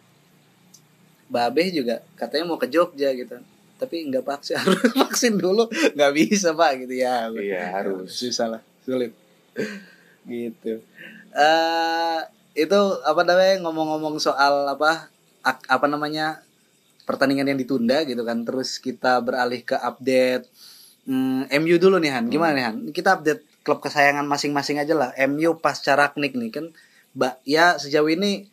[1.29, 3.37] Babe juga katanya mau ke Jogja gitu.
[3.77, 7.29] Tapi nggak vaksin harus vaksin dulu nggak bisa pak gitu ya.
[7.29, 8.09] Iya, harus.
[8.09, 9.11] Susah lah sulit.
[10.29, 10.83] gitu.
[11.33, 12.19] eh
[12.57, 15.07] itu apa namanya ngomong-ngomong soal apa
[15.45, 16.43] ak- apa namanya
[17.09, 18.45] pertandingan yang ditunda gitu kan.
[18.45, 20.45] Terus kita beralih ke update
[21.09, 22.29] hmm, MU dulu nih Han.
[22.29, 22.75] Gimana nih Han?
[22.93, 25.09] Kita update klub kesayangan masing-masing aja lah.
[25.17, 26.65] MU pasca Ragnik nih kan.
[27.17, 28.45] Mbak ya sejauh ini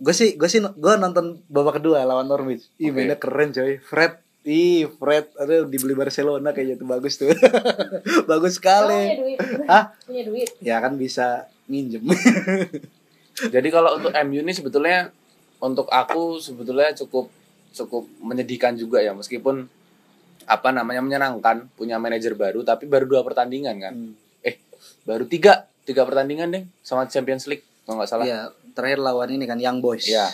[0.00, 2.72] gue sih gue sih gue nonton babak kedua lawan Norwich.
[2.80, 2.96] Ih Oke.
[3.04, 3.76] mainnya keren coy.
[3.84, 7.32] Fred ih Fred aduh dibeli Barcelona kayaknya tuh bagus tuh
[8.30, 9.38] bagus Kamu punya sekali duit.
[9.64, 9.84] Hah?
[10.00, 10.48] Punya duit.
[10.60, 12.04] ya kan bisa minjem
[13.34, 15.10] Jadi kalau untuk MU ini sebetulnya
[15.58, 17.26] untuk aku sebetulnya cukup
[17.72, 19.66] cukup menyedihkan juga ya meskipun
[20.44, 24.12] apa namanya menyenangkan punya manajer baru tapi baru dua pertandingan kan Hmm.
[24.40, 24.60] eh
[25.02, 29.44] baru tiga tiga pertandingan deh sama Champions League kalau nggak salah Iya, terakhir lawan ini
[29.44, 30.04] kan Young Boys.
[30.04, 30.28] ya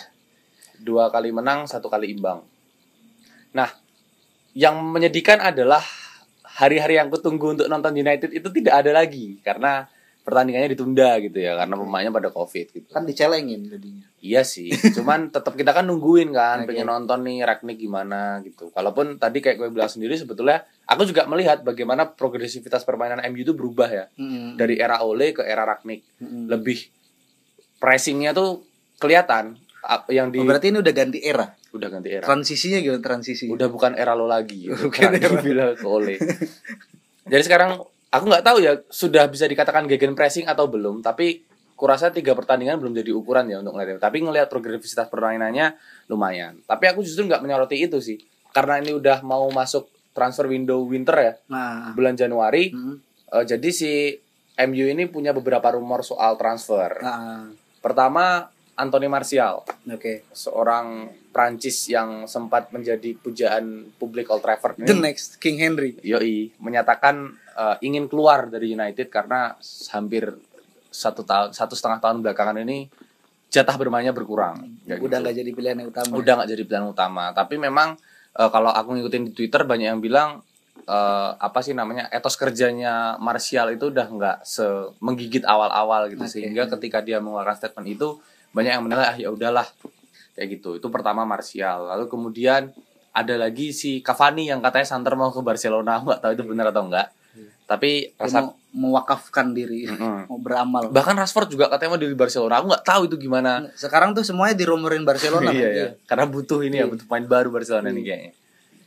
[0.77, 2.43] dua kali menang satu kali imbang
[3.49, 3.71] nah
[4.51, 5.81] yang menyedihkan adalah
[6.43, 9.87] hari-hari yang kutunggu untuk nonton United itu tidak ada lagi karena
[10.21, 14.05] pertandingannya ditunda gitu ya karena pemainnya pada covid gitu Kan dicelengin jadinya.
[14.21, 16.77] Iya sih, cuman tetap kita kan nungguin kan, Oke.
[16.77, 18.69] pengen nonton nih Ragnik gimana gitu.
[18.69, 23.57] Kalaupun tadi kayak gue bilang sendiri sebetulnya aku juga melihat bagaimana progresivitas permainan MU itu
[23.57, 24.61] berubah ya Mm-mm.
[24.61, 26.05] dari era Ole ke era Ragnik.
[26.21, 26.45] Mm-mm.
[26.53, 26.85] Lebih
[27.81, 28.61] pressingnya tuh
[29.01, 29.57] kelihatan
[30.13, 31.49] yang di Oh, berarti ini udah ganti era.
[31.71, 32.23] Udah ganti era.
[32.23, 33.47] Transisinya gimana transisi?
[33.47, 34.67] Udah bukan era lo lagi.
[34.83, 35.39] Bukan era.
[35.39, 36.15] bilang ke Ole.
[37.31, 42.13] Jadi sekarang aku nggak tahu ya sudah bisa dikatakan gegen pressing atau belum, tapi kurasa
[42.13, 45.73] tiga pertandingan belum jadi ukuran ya untuk ngeliat tapi ngelihat progresivitas permainannya
[46.05, 48.21] lumayan tapi aku justru nggak menyoroti itu sih
[48.53, 51.89] karena ini udah mau masuk transfer window winter ya Nah.
[51.97, 53.01] bulan Januari Mm.
[53.33, 54.13] eh, jadi si
[54.61, 57.49] MU ini punya beberapa rumor soal transfer Nah,
[57.81, 58.45] pertama
[58.81, 60.25] Anthony Martial oke.
[60.33, 65.95] seorang Prancis yang sempat menjadi pujaan publik Old Trafford The ini next King Henry.
[66.03, 69.55] Yoi menyatakan eh, ingin keluar dari United karena
[69.93, 70.33] hampir
[70.91, 72.91] satu tahun satu setengah tahun belakangan ini
[73.47, 74.63] jatah bermainnya berkurang.
[74.83, 75.23] Kayak Udah gitu.
[75.23, 76.11] nggak jadi pilihan yang utama.
[76.19, 77.23] udah nggak jadi pilihan utama.
[77.31, 77.95] Tapi memang
[78.35, 80.43] eh, kalau aku ngikutin di Twitter banyak yang bilang
[80.83, 84.63] eh, apa sih namanya etos kerjanya Martial itu udah nggak se
[84.99, 86.31] menggigit awal-awal gitu Oke.
[86.31, 88.19] sehingga ketika dia mengeluarkan statement itu
[88.51, 89.67] banyak yang menilai ah ya udahlah
[90.33, 90.75] kayak gitu.
[90.75, 91.87] Itu pertama Martial.
[91.87, 92.71] Lalu kemudian
[93.11, 95.99] ada lagi si Cavani yang katanya santer mau ke Barcelona.
[95.99, 97.11] Nggak tahu itu benar atau enggak.
[97.63, 100.27] Tapi Dia rasa mau mewakafkan diri, Mm-mm.
[100.31, 100.91] mau beramal.
[100.91, 102.59] bahkan Rashford juga katanya mau di Barcelona.
[102.59, 103.71] Aku nggak tahu itu gimana.
[103.73, 105.71] Sekarang tuh semuanya dirumorin Barcelona iya, kan?
[105.71, 105.87] iya.
[106.03, 106.91] Karena butuh ini ya, Iya.
[106.91, 108.31] butuh pemain baru Barcelona nih kayaknya.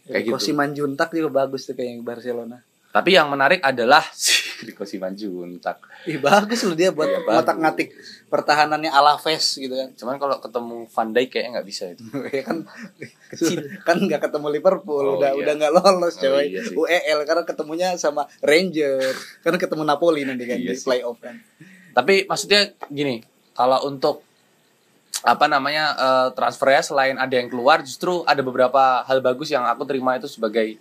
[0.04, 0.34] Kayak gitu.
[0.36, 2.60] Kosiman Juntak juga bagus tuh kayak Barcelona.
[2.94, 5.82] Tapi yang menarik adalah si Rico Simanjuntak.
[6.06, 7.62] Ih bagus loh dia buat Iya, ngotak bagus.
[7.66, 7.88] ngatik
[8.30, 9.90] pertahanannya Alaves gitu kan.
[9.92, 12.06] Cuman kalau ketemu Van Dijk kayaknya nggak bisa itu.
[12.30, 12.62] ya kan
[13.28, 13.58] Kecil.
[13.88, 15.42] kan nggak ketemu Liverpool Oh, udah iya.
[15.42, 16.72] udah nggak lolos Oh, coy iya sih.
[16.72, 19.10] UEL karena ketemunya sama Ranger
[19.42, 21.34] karena ketemu Napoli nanti kan Iya di playoff kan
[21.90, 24.22] Tapi maksudnya gini, kalau untuk
[25.20, 29.82] apa namanya eh, transfernya selain ada yang keluar justru ada beberapa hal bagus yang aku
[29.82, 30.76] terima itu sebagai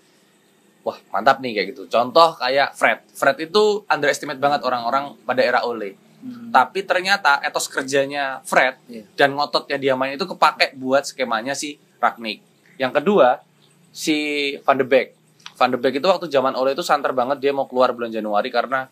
[0.84, 1.88] wah mantap nih kayak gitu.
[1.88, 3.00] Contoh kayak Fred.
[3.16, 5.96] Fred itu underestimate banget orang-orang pada era Ole.
[6.24, 9.04] Tapi ternyata etos kerjanya Fred Iya.
[9.20, 12.40] dan ngototnya dia main itu kepake buat skemanya si Ragnik.
[12.80, 13.44] Yang kedua,
[13.92, 14.16] si
[14.64, 15.12] Van de Beek.
[15.60, 18.48] Van de Beek itu waktu zaman Ole itu santer banget dia mau keluar bulan Januari
[18.48, 18.88] karena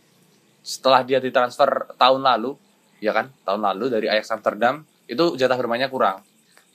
[0.60, 2.54] setelah dia ditransfer tahun lalu,
[3.00, 6.22] ya kan, tahun lalu dari Ajax Amsterdam itu jatah bermainnya kurang.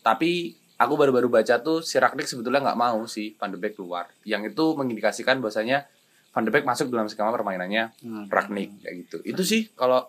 [0.01, 4.09] Tapi aku baru-baru baca tuh si Ragnik sebetulnya nggak mau si Van de Beek keluar.
[4.23, 5.89] Yang itu mengindikasikan bahwasanya
[6.31, 8.29] Van de Beek masuk dalam skema permainannya Hmm.
[8.29, 9.17] Ragnik kayak gitu.
[9.25, 10.05] Itu sih kalau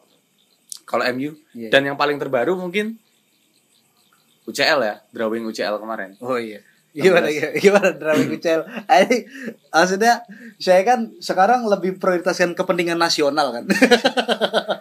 [0.83, 1.67] kalau MU Iya.
[1.67, 2.95] dan yang paling terbaru mungkin
[4.43, 6.15] UCL ya, drawing UCL kemarin.
[6.19, 6.63] oh iya
[6.95, 8.63] gimana gimana drawing UCL
[9.05, 9.17] Ini
[9.69, 10.23] maksudnya
[10.57, 13.63] saya kan sekarang lebih prioritaskan kepentingan nasional kan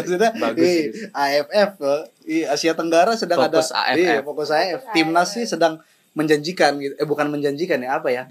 [0.00, 0.94] maksudnya Bagus, bagus.
[1.12, 1.72] AFF
[2.24, 3.98] ih, Asia Tenggara sedang Fokus ada AFF.
[3.98, 5.78] iya, fokus AFF timnas sih sedang
[6.12, 6.94] menjanjikan gitu.
[6.96, 8.26] Eh bukan menjanjikan ya apa ya?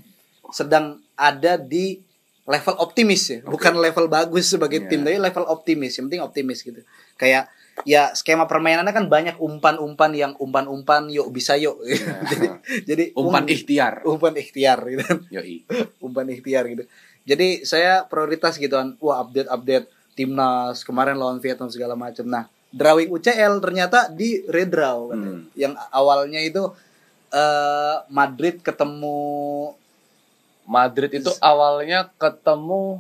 [0.49, 2.01] Sedang ada di
[2.43, 3.39] level optimis ya.
[3.41, 4.89] Bukan level bagus sebagai Iya.
[4.89, 5.93] tim tapi level optimis.
[5.93, 6.82] Yang penting optimis gitu.
[7.15, 7.47] Kayak
[7.88, 11.79] ya skema permainannya kan banyak umpan-umpan yang umpan-umpan yuk bisa yuk.
[12.32, 12.45] Jadi
[12.84, 13.93] jadi Umpan um- ikhtiar.
[14.03, 15.05] umpan ikhtiar gitu.
[15.32, 15.63] Yoi.
[16.05, 16.84] umpan ikhtiar gitu.
[17.23, 18.97] Jadi saya prioritas gitu kan.
[18.99, 19.86] Wah update update
[20.19, 22.27] timnas kemarin lawan Vietnam segala macam.
[22.27, 25.15] Nah, drawing UCL ternyata di redraw.
[25.15, 25.47] Hmm.
[25.55, 26.67] yang awalnya itu
[27.32, 29.71] eh Madrid ketemu
[30.65, 32.99] Madrid itu awalnya ketemu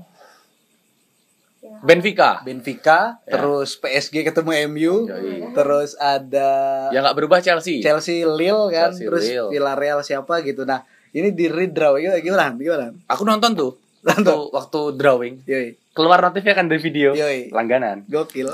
[1.59, 1.75] Ya.
[1.83, 2.39] Benfica.
[2.39, 3.35] Benfica, Ya.
[3.35, 5.51] terus PSG ketemu MU, Yoi.
[5.51, 7.83] terus ada Yang nggak berubah Chelsea.
[7.83, 9.49] Chelsea Lille kan, Chelsea, terus Lille.
[9.51, 10.63] Villarreal siapa gitu.
[10.63, 12.55] Nah, ini di redraw gimana?
[12.55, 12.95] gimana?
[13.11, 13.71] Aku nonton tuh.
[14.09, 15.35] Waktu, waktu drawing.
[15.45, 17.13] Yoi, Keluar notifnya kan dari video.
[17.13, 17.53] Yoi.
[17.53, 18.07] Langganan.
[18.09, 18.49] gokil.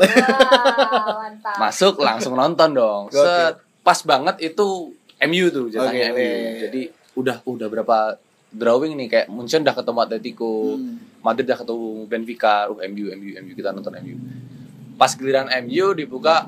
[1.55, 3.03] Masuk langsung nonton dong.
[3.07, 3.23] Gokil.
[3.23, 3.55] Set.
[3.85, 4.91] Pas banget itu
[5.21, 6.19] MU tuh jatahnya Oke, MU.
[6.19, 6.51] iya.
[6.67, 6.81] Jadi
[7.15, 7.97] udah udah berapa
[8.49, 10.75] drawing nih kayak Munchen udah ketemu Atletico.
[10.75, 10.97] Hmm.
[11.21, 14.15] Madrid udah ketemu Benfica, uh, MU, MU, MU kita nonton MU.
[14.95, 16.45] Pas giliran MU dibuka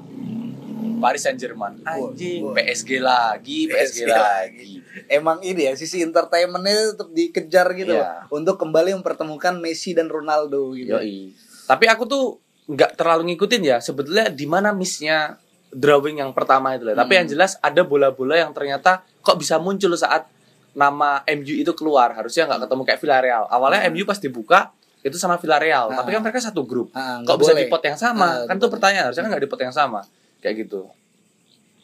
[0.97, 2.41] Paris Saint Germain, anjing.
[2.57, 4.73] PSG lagi, PSG, PSG lagi.
[5.05, 8.25] Emang ini ya sisi entertainmentnya tetap dikejar gitu Iya.
[8.25, 10.91] loh, untuk kembali mempertemukan Messi dan Ronaldo gitu.
[10.91, 11.31] Yoi.
[11.63, 12.25] Tapi aku tuh
[12.65, 16.97] nggak terlalu ngikutin ya sebetulnya di mana missnya drawing yang pertama itu lah.
[16.97, 17.19] Tapi Hmm.
[17.21, 20.27] yang jelas ada bola-bola yang ternyata kok bisa muncul saat
[20.73, 22.11] nama MU itu keluar.
[22.11, 23.43] Harusnya nggak ketemu kayak Villarreal.
[23.47, 23.91] Awalnya Hmm.
[23.91, 25.95] MU pas dibuka itu sama Villarreal, Ah.
[25.97, 26.91] tapi kan mereka satu grup.
[26.91, 27.63] Ah, Kok bisa boleh.
[27.63, 28.27] di pot yang sama?
[28.27, 28.73] Ah, kan itu boleh.
[28.73, 29.05] pertanyaan.
[29.07, 29.99] Harusnya kan nggak di pot yang sama.
[30.39, 30.81] Kayak gitu.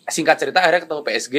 [0.04, 1.36] Singkat cerita akhirnya ketemu PSG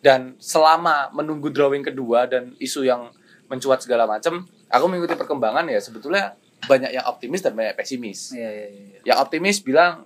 [0.00, 3.12] dan selama menunggu drawing kedua dan isu yang
[3.52, 6.32] mencuat segala macam, aku mengikuti perkembangan ya sebetulnya
[6.64, 8.36] banyak yang optimis dan banyak pesimis.
[8.36, 8.98] Iya, iya, iya.
[9.12, 10.04] Yang optimis bilang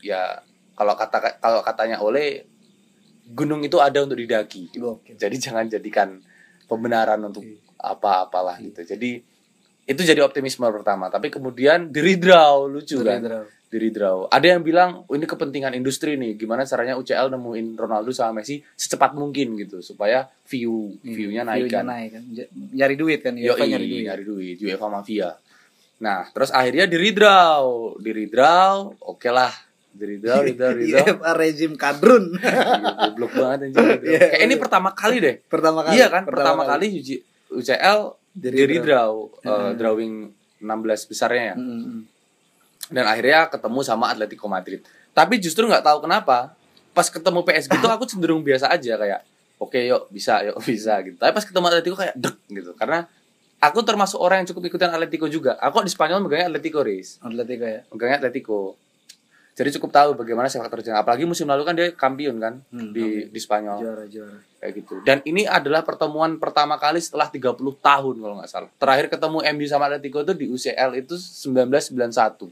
[0.00, 0.40] ya
[0.76, 2.44] kalau kata kalau katanya oleh
[3.32, 4.72] gunung itu ada untuk didaki.
[5.16, 6.20] Jadi jangan jadikan
[6.68, 7.44] pembenaran untuk
[7.80, 8.84] apa-apalah gitu.
[8.84, 9.24] Jadi
[9.84, 13.44] itu jadi optimisme pertama, tapi kemudian di redraw lucu kan Redraw.
[13.66, 14.16] di redraw.
[14.28, 18.62] Ada yang bilang oh, ini kepentingan industri nih, gimana caranya UCL nemuin Ronaldo sama Messi
[18.72, 21.82] secepat mungkin gitu supaya view view-nya naik kan.
[21.84, 22.22] naik kan.
[22.70, 24.04] Nyari duit kan, UEFA nyari duit.
[24.04, 25.30] nyari duit, UEFA Mafia.
[25.98, 27.62] Nah, terus akhirnya di redraw,
[27.96, 29.54] di redraw, oke lah,
[29.88, 31.02] di redraw, redraw, redraw.
[31.04, 32.24] UEFA rezim kadrun.
[32.38, 32.62] Iya,
[33.08, 33.86] Goblok banget redraw.
[34.10, 35.34] Iya, Kayak ini pertama kali deh.
[35.42, 35.94] pertama kali.
[35.96, 38.00] Iya kan, pertama, kali UC- UCL
[38.32, 39.28] Di di redraw.
[39.28, 40.14] redraw, eh, drawing
[40.62, 41.56] 16 besarnya ya.
[41.56, 42.02] Mm, mm, mm.
[42.92, 44.80] dan akhirnya ketemu sama Atletico Madrid.
[45.12, 46.56] Tapi justru nggak tahu kenapa
[46.92, 49.20] pas ketemu PSG tuh aku cenderung biasa aja kayak
[49.56, 51.16] oke yuk bisa yuk bisa gitu.
[51.16, 53.08] Tapi pas ketemu Atletico kayak dek gitu karena
[53.62, 55.54] aku termasuk orang yang cukup ikutan Atletico juga.
[55.62, 57.80] Aku di Spanyol megangnya Atletico Riz, Atletico ya.
[57.94, 58.76] megangnya Atletico.
[59.52, 61.04] Jadi cukup tahu bagaimana sepak terjangnya.
[61.04, 64.38] Apalagi musim lalu kan dia kampion kan Hmm, di di Spanyol Juara juara.
[64.56, 64.94] kayak gitu.
[65.04, 68.70] Dan ini adalah pertemuan pertama kali setelah 30 tahun kalau nggak salah.
[68.80, 72.48] Terakhir ketemu MU sama Atletico itu di UCL itu 1991.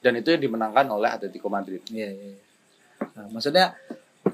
[0.00, 1.82] Dan itu yang dimenangkan oleh Atletico Madrid.
[1.90, 2.28] Iya, iya.
[2.32, 2.38] iya.
[3.18, 3.74] Nah, maksudnya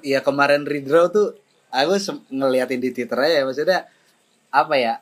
[0.05, 1.33] ya kemarin redraw tuh
[1.73, 1.97] aku
[2.29, 3.89] ngeliatin di Twitter aja maksudnya
[4.51, 4.95] apa ya?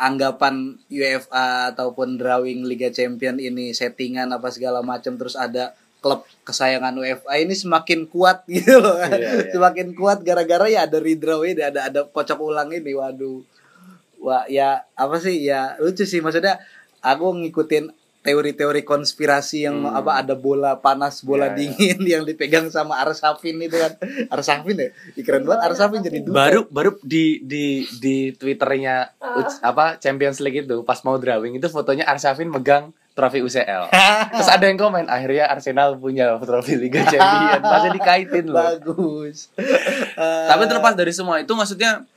[0.00, 6.92] anggapan UEFA ataupun drawing Liga Champion ini settingan apa segala macam terus ada klub kesayangan
[6.94, 8.96] UEFA ini semakin kuat gitu loh.
[8.98, 9.30] Iya, iya.
[9.50, 12.90] semakin kuat gara-gara ya ada redraw ini, ada ada kocok ulang ini.
[12.90, 13.44] Waduh.
[14.18, 15.40] Wah, ya apa sih?
[15.40, 16.60] Ya lucu sih maksudnya
[17.00, 17.88] aku ngikutin
[18.20, 19.96] teori-teori konspirasi yang Hmm.
[19.96, 21.56] apa ada bola panas, bola Iya, iya.
[21.56, 23.96] dingin yang dipegang sama Arsafin itu kan.
[24.28, 24.88] Arsafin ya?
[25.18, 26.36] Keren banget Arsafin jadi duta.
[26.36, 27.64] Baru baru di di
[27.96, 29.40] di Twitternya Ah.
[29.40, 33.92] Uc- apa Champions League itu pas mau drawing itu fotonya Arshavin megang trofi UCL.
[34.32, 37.60] Terus ada yang komen akhirnya Arsenal punya trofi Liga Champions.
[37.60, 38.56] Masih dikaitin loh.
[38.56, 39.52] Bagus.
[40.50, 42.08] Tapi terlepas dari semua itu maksudnya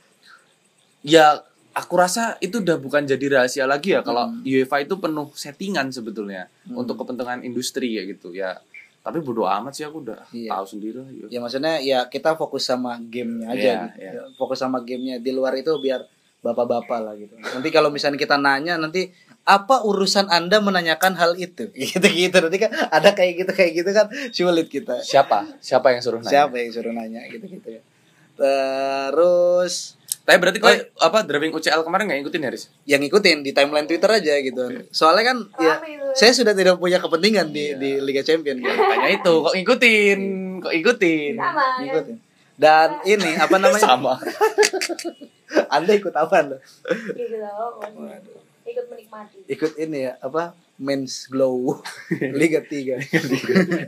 [1.03, 4.45] ya aku rasa itu udah bukan jadi rahasia lagi ya kalau Hmm.
[4.45, 6.79] UEFA itu penuh settingan sebetulnya Hmm.
[6.79, 8.61] untuk kepentingan industri ya gitu ya.
[9.03, 10.47] Tapi bodo amat sih aku udah Iya.
[10.49, 11.11] tahu sendiri lah.
[11.11, 11.25] ya.
[11.27, 13.99] ya maksudnya ya kita fokus sama gamenya aja Iya, gitu.
[13.99, 14.11] iya.
[14.15, 16.07] Ya, fokus sama gamenya di luar itu biar
[16.39, 19.07] bapak-bapak lah gitu nanti kalau misalnya kita nanya nanti
[19.43, 23.89] apa urusan anda menanyakan hal itu gitu gitu nanti kan ada kayak gitu kayak gitu
[23.89, 25.59] kan sulit kita Siapa?
[25.59, 26.31] Siapa yang suruh nanya?
[26.31, 27.81] siapa yang suruh nanya gitu gitu ya
[28.33, 30.79] terus Tapi berarti kau Oh.
[31.03, 32.71] apa drawing UCL kemarin nggak ngikutin ya, Riz?
[32.85, 35.75] yang ngikutin di timeline Twitter aja gitu soalnya kan ya
[36.15, 37.75] saya sudah tidak punya kepentingan di Iya.
[37.75, 38.71] di Liga Champion gitu.
[38.71, 40.19] Makanya itu kok ngikutin,
[40.61, 41.33] kok ngikutin.
[41.35, 42.17] sama kan ngikutin
[42.53, 44.13] dan ini apa namanya Sama.
[45.75, 46.57] anda ikut apa anda
[47.11, 48.17] gitu loh pokoknya.
[48.63, 49.37] Ikut menikmati.
[49.47, 51.79] Ikut ini ya apa Men's Glow.
[52.39, 52.99] Liga 3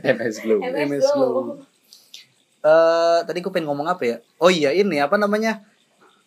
[0.04, 0.60] MS Glow.
[0.62, 1.34] MS MS Glow.
[2.62, 4.16] Eh tadi gue pengen ngomong apa ya?
[4.40, 5.64] Oh iya ini apa namanya?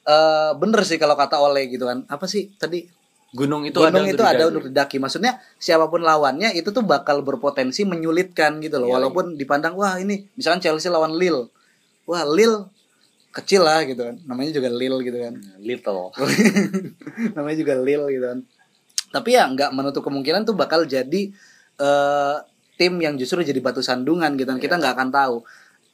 [0.03, 2.05] Eh bener sih kalau kata Oleh gitu kan.
[2.09, 2.87] Apa sih tadi?
[3.29, 4.49] Gunung itu gunung ada itu untuk ada didaki.
[4.49, 4.97] untuk didaki.
[4.97, 8.89] Maksudnya siapa pun lawannya itu tuh bakal berpotensi menyulitkan gitu loh.
[8.89, 11.53] Iya, walaupun dipandang wah ini misalnya Chelsea lawan Lille.
[12.09, 12.73] Wah Lille
[13.41, 14.15] kecil lah gitu kan.
[14.27, 15.33] Namanya juga Lille gitu kan.
[15.59, 16.13] Little.
[17.35, 18.39] namanya juga Lil gitu kan.
[19.09, 21.31] Tapi ya nggak menutup kemungkinan tuh bakal jadi
[21.79, 22.37] eh,
[22.77, 24.59] tim yang justru jadi batu sandungan gitu kan.
[24.61, 25.35] Kita nggak akan tahu.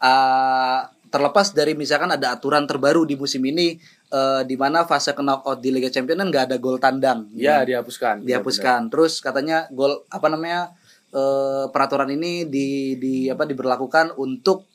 [0.02, 0.82] Eh,
[1.14, 3.80] terlepas dari misalkan ada aturan terbaru di musim ini
[4.12, 7.32] eh, di mana fase knockout di Liga Champions kan nggak ada gol tandang.
[7.32, 8.26] Ya dihapuskan.
[8.28, 8.92] dihapuskan.
[8.92, 10.76] Terus katanya gol apa namanya
[11.16, 14.68] eh, peraturan ini di di apa diberlakukan untuk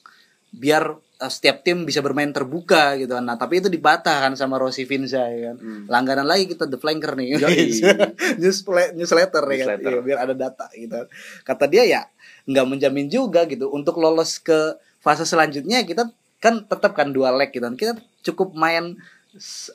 [0.51, 3.25] biar setiap tim bisa bermain terbuka gitu kan.
[3.27, 5.57] Nah, tapi itu dibantah kan sama Rossi Vinza ya kan.
[5.61, 5.83] Hmm.
[5.85, 7.37] Langganan lagi kita The Flanker nih.
[7.37, 7.69] Yoi.
[8.41, 9.77] Newsle- newsletter ya kan.
[9.77, 9.93] Newsletter.
[9.93, 10.97] Iya, biar ada data gitu.
[11.45, 12.03] Kata dia ya
[12.49, 16.09] nggak menjamin juga gitu untuk lolos ke fase selanjutnya kita
[16.41, 17.77] kan tetap kan dua leg gitu kan.
[17.77, 17.93] Kita
[18.25, 18.97] cukup main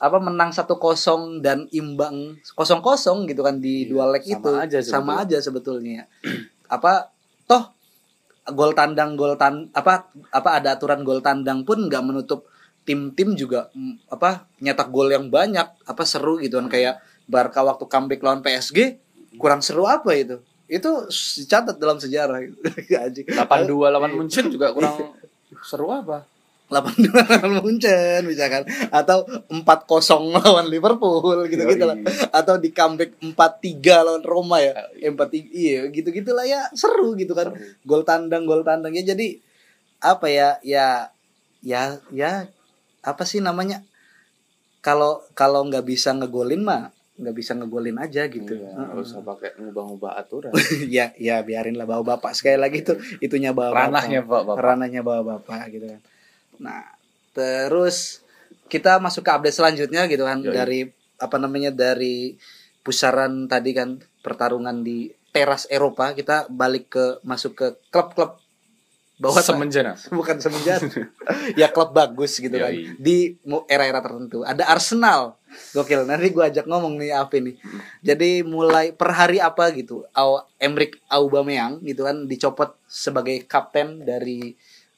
[0.02, 0.66] apa menang 1-0
[1.39, 2.82] dan imbang 0-0
[3.24, 4.50] gitu kan di Iya, dua leg sama itu.
[4.58, 6.10] aja sama aja sebetulnya.
[6.66, 7.14] apa
[7.46, 7.74] toh
[8.54, 12.46] gol tandang gol tan apa apa ada aturan gol tandang pun nggak menutup
[12.86, 17.89] tim-tim juga mm, apa nyetak gol yang banyak apa seru gitu kan kayak Barca waktu
[17.89, 19.02] comeback lawan PSG
[19.41, 22.58] kurang seru apa itu itu dicatat dalam sejarah gitu.
[23.06, 23.26] Anjing.
[23.30, 25.14] 82 lawan Munchen juga kurang
[25.70, 26.26] seru apa?
[26.66, 28.66] 82 lawan Munchen misalkan.
[28.89, 31.97] Atau 4-0 lawan Liverpool gitu gitu lah
[32.34, 34.74] atau di comeback 4-3 lawan Roma ya.
[34.97, 36.66] Eh, 4-3 iya gitu gitulah ya.
[36.74, 37.53] Seru gitu kan.
[37.53, 37.61] Seru.
[37.86, 38.93] gol tandang gol tandang.
[38.97, 39.38] Ya jadi
[40.01, 41.09] apa ya ya
[41.61, 42.49] ya ya
[43.05, 43.86] apa sih namanya?
[44.82, 48.59] Kalau kalau nggak bisa ngegolin mah nggak bisa ngegolin aja gitu.
[48.59, 50.51] Iya, nggak usah pakai ngubah-ngubah aturan.
[50.93, 52.34] ya ya biarin lah bawa bapak.
[52.34, 54.59] Sekali lagi tuh itunya bawa Ranahnya Pak, Bapak.
[54.59, 56.01] ranahnya bawa bapak gitu kan
[56.60, 56.95] nah
[57.36, 58.26] terus
[58.72, 60.53] kita masuk ke update selanjutnya gitu kan Yoi.
[60.53, 60.80] dari
[61.22, 62.36] apa namanya dari
[62.82, 68.39] pusaran tadi kan pertarungan di teras Eropa kita balik ke masuk ke klub-klub
[69.16, 69.95] bawah semenjana.
[70.20, 70.91] bukan semenjana
[71.60, 72.99] ya klub bagus gitu kan Yoi.
[72.99, 73.39] di
[73.72, 75.39] era-era tertentu ada Arsenal
[75.72, 77.56] gokil nanti gua ajak ngomong nih apa nih
[78.03, 84.51] jadi mulai per hari apa gitu Au, Emric Aubameyang gitu kan dicopot sebagai kapten dari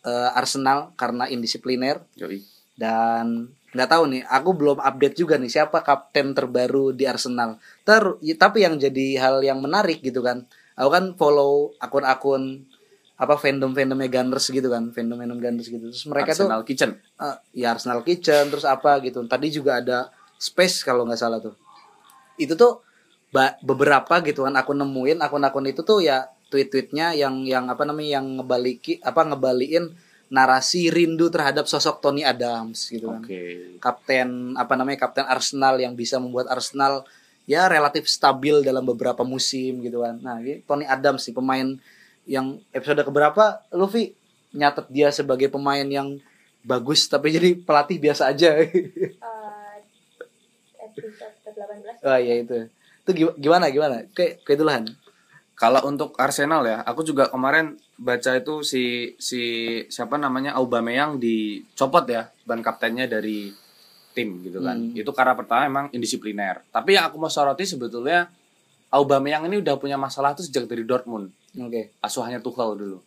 [0.05, 2.03] eh, Arsenal karena indisipliner.
[2.19, 2.43] Yoi.
[2.77, 7.57] dan nggak tahu nih aku belum update juga nih siapa kapten terbaru di Arsenal.
[7.81, 8.05] Ter
[8.37, 10.45] tapi yang jadi hal yang menarik gitu kan.
[10.77, 12.69] Aku kan follow akun-akun
[13.17, 15.89] apa fandom fandomnya Gunners gitu kan fandom fandom Gunners gitu.
[15.89, 16.91] Terus mereka tuh Arsenal Kitchen.
[17.01, 19.25] eh, ya Arsenal Kitchen terus apa gitu.
[19.25, 21.57] Tadi juga ada Space kalau nggak salah tuh.
[22.37, 22.85] Itu tuh
[23.65, 28.39] beberapa gitu kan aku nemuin akun-akun itu tuh ya tweet-tweetnya yang yang apa namanya yang
[28.39, 29.91] ngebaliki apa ngebalikin
[30.27, 33.23] narasi rindu terhadap sosok Tony Adams gitu kan.
[33.23, 33.79] Oke.
[33.79, 37.07] kapten apa namanya kapten Arsenal yang bisa membuat Arsenal
[37.47, 40.19] ya relatif stabil dalam beberapa musim gitu kan.
[40.19, 41.79] Nah ini Tony Adams sih pemain
[42.27, 44.11] yang episode keberapa Luffy?
[44.51, 46.19] Nyatet dia sebagai pemain yang
[46.63, 48.59] bagus tapi jadi pelatih biasa aja.
[48.59, 48.67] Eh,
[50.87, 52.67] episode ke-18 oh iya itu.
[53.07, 54.03] Itu gi- gimana gimana?
[54.11, 54.91] Kayak keidulahan
[55.57, 59.41] Kalau untuk Arsenal ya, aku juga kemarin baca itu si si
[59.89, 63.49] siapa namanya Aubameyang dicopot ya ban kaptennya dari
[64.13, 64.77] tim gitu kan.
[64.77, 64.93] Hmm.
[64.93, 66.61] Itu karena pertama emang indisipliner.
[66.69, 68.29] Tapi yang aku mau soroti sebetulnya
[68.93, 73.01] Aubameyang ini udah punya masalah tuh sejak dari Dortmund, oke asuhannya Tuchel dulu.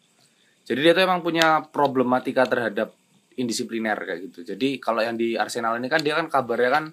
[0.66, 2.90] Jadi dia tuh emang punya problematika terhadap
[3.38, 4.42] indisipliner kayak gitu.
[4.42, 6.84] Jadi kalau yang di Arsenal ini kan dia kan kabarnya kan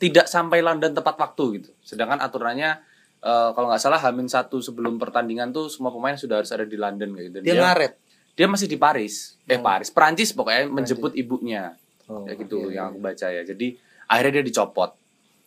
[0.00, 1.70] tidak sampai London tepat waktu gitu.
[1.84, 2.78] Sedangkan aturannya
[3.20, 6.76] eh, kalau nggak salah Hamin satu sebelum pertandingan tuh semua pemain sudah harus ada di
[6.76, 7.36] London kayak gitu.
[7.40, 7.92] Dan dia ngaret
[8.40, 9.64] dia masih di Paris, eh Oh.
[9.64, 11.76] Paris, Perancis pokoknya menjemput ibunya
[12.08, 12.92] oh, kayak gitu iya, yang iya.
[12.94, 13.42] aku baca ya.
[13.44, 13.66] Jadi
[14.08, 14.90] akhirnya dia dicopot.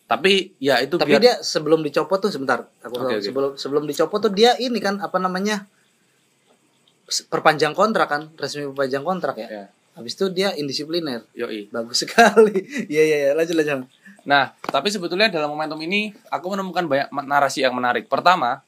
[0.06, 3.10] Tapi ya itu tapi biar dia sebelum dicopot tuh sebentar aku Oke, tahu.
[3.18, 3.26] oke.
[3.26, 5.66] sebelum sebelum dicopot tuh dia ini kan apa namanya
[7.34, 9.66] perpanjang kontrak kan resmi perpanjang kontrak ya ya,
[9.98, 11.68] habis itu dia indisipliner yoi.
[11.74, 13.90] bagus sekali iya iya iya lanjut lanjut
[14.24, 18.08] Nah, tapi sebetulnya dalam momentum ini aku menemukan banyak narasi yang menarik.
[18.08, 18.64] Pertama,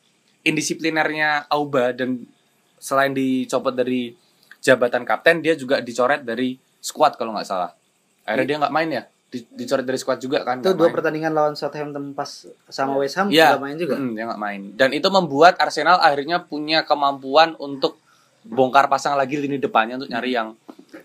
[0.46, 2.24] indisiplinernya Auba dan
[2.78, 4.14] selain dicopot dari
[4.60, 7.72] jabatan kapten, dia juga dicoret dari squad kalau nggak salah.
[8.24, 10.60] Akhirnya dia nggak main ya, Di- dicoret dari squad juga kan.
[10.60, 10.94] itu dua main.
[10.94, 12.30] pertandingan lawan Southampton pas
[12.68, 13.54] sama West Ham Iya.
[13.54, 14.62] nggak main juga Mm, dia nggak main.
[14.74, 17.98] Dan itu membuat Arsenal akhirnya punya kemampuan untuk
[18.42, 20.54] bongkar pasang lagi lini depannya untuk nyari yang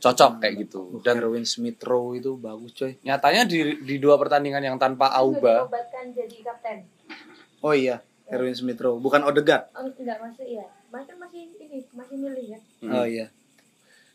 [0.01, 0.80] cocok kayak gitu.
[1.01, 5.12] dan Dan Erwin Smith Rowe itu bagus coy nyatanya di di dua pertandingan yang tanpa
[5.12, 6.76] Auba, diobatkan jadi kapten
[7.61, 11.84] oh iya Erwin Smith Rowe bukan Odegaard oh, enggak masih iya mas kan masih ini
[11.92, 12.96] masih milih ya Hmm.
[12.96, 13.28] oh iya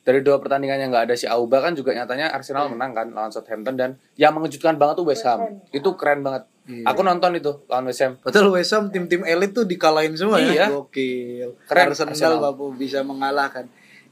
[0.06, 3.34] dari dua pertandingan yang nggak ada si Auba kan juga nyatanya Arsenal menang kan lawan
[3.34, 5.42] Southampton dan yang mengejutkan banget tuh West Ham.
[5.42, 5.74] West Ham.
[5.74, 6.46] Itu keren banget.
[6.70, 6.86] Iya.
[6.94, 8.22] Aku nonton itu lawan West Ham.
[8.22, 10.70] Betul West Ham tim-tim elit tuh dikalahin semua Iya.
[10.70, 10.78] ya.
[10.78, 11.58] Gokil.
[11.66, 12.54] Keren, Arsenal, Arsenal.
[12.78, 13.66] bisa mengalahkan.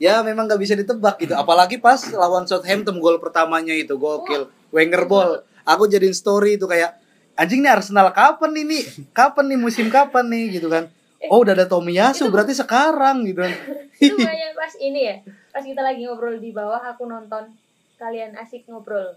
[0.04, 1.32] Ya memang gak bisa ditebak gitu.
[1.32, 4.52] Apalagi pas lawan Southampton gol pertamanya itu gokil.
[4.76, 5.48] Wenger ball.
[5.64, 7.00] Aku jadiin story itu kayak
[7.40, 8.84] anjing nih Arsenal kapan ini?
[9.16, 10.92] Kapan nih musim kapan nih gitu kan.
[11.32, 13.48] oh udah ada Tomiyasu berarti sekarang gitu
[14.04, 15.16] itu banyak pas ini ya
[15.56, 17.48] pas kita lagi ngobrol di bawah aku nonton
[17.96, 19.16] kalian asik ngobrol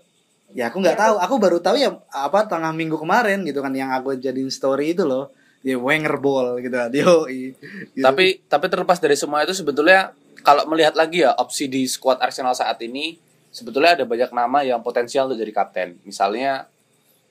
[0.55, 3.91] ya aku nggak tahu aku baru tahu ya apa tengah minggu kemarin gitu kan yang
[3.91, 5.34] aku jadiin story itu loh
[5.66, 7.59] ya Wenger ball gitu yo gitu.
[7.99, 10.14] Tapi tapi terlepas dari semua itu sebetulnya
[10.47, 13.18] kalau melihat lagi ya opsi di squad Arsenal saat ini
[13.51, 15.99] sebetulnya ada banyak nama yang potensial untuk jadi kapten.
[16.07, 16.70] Misalnya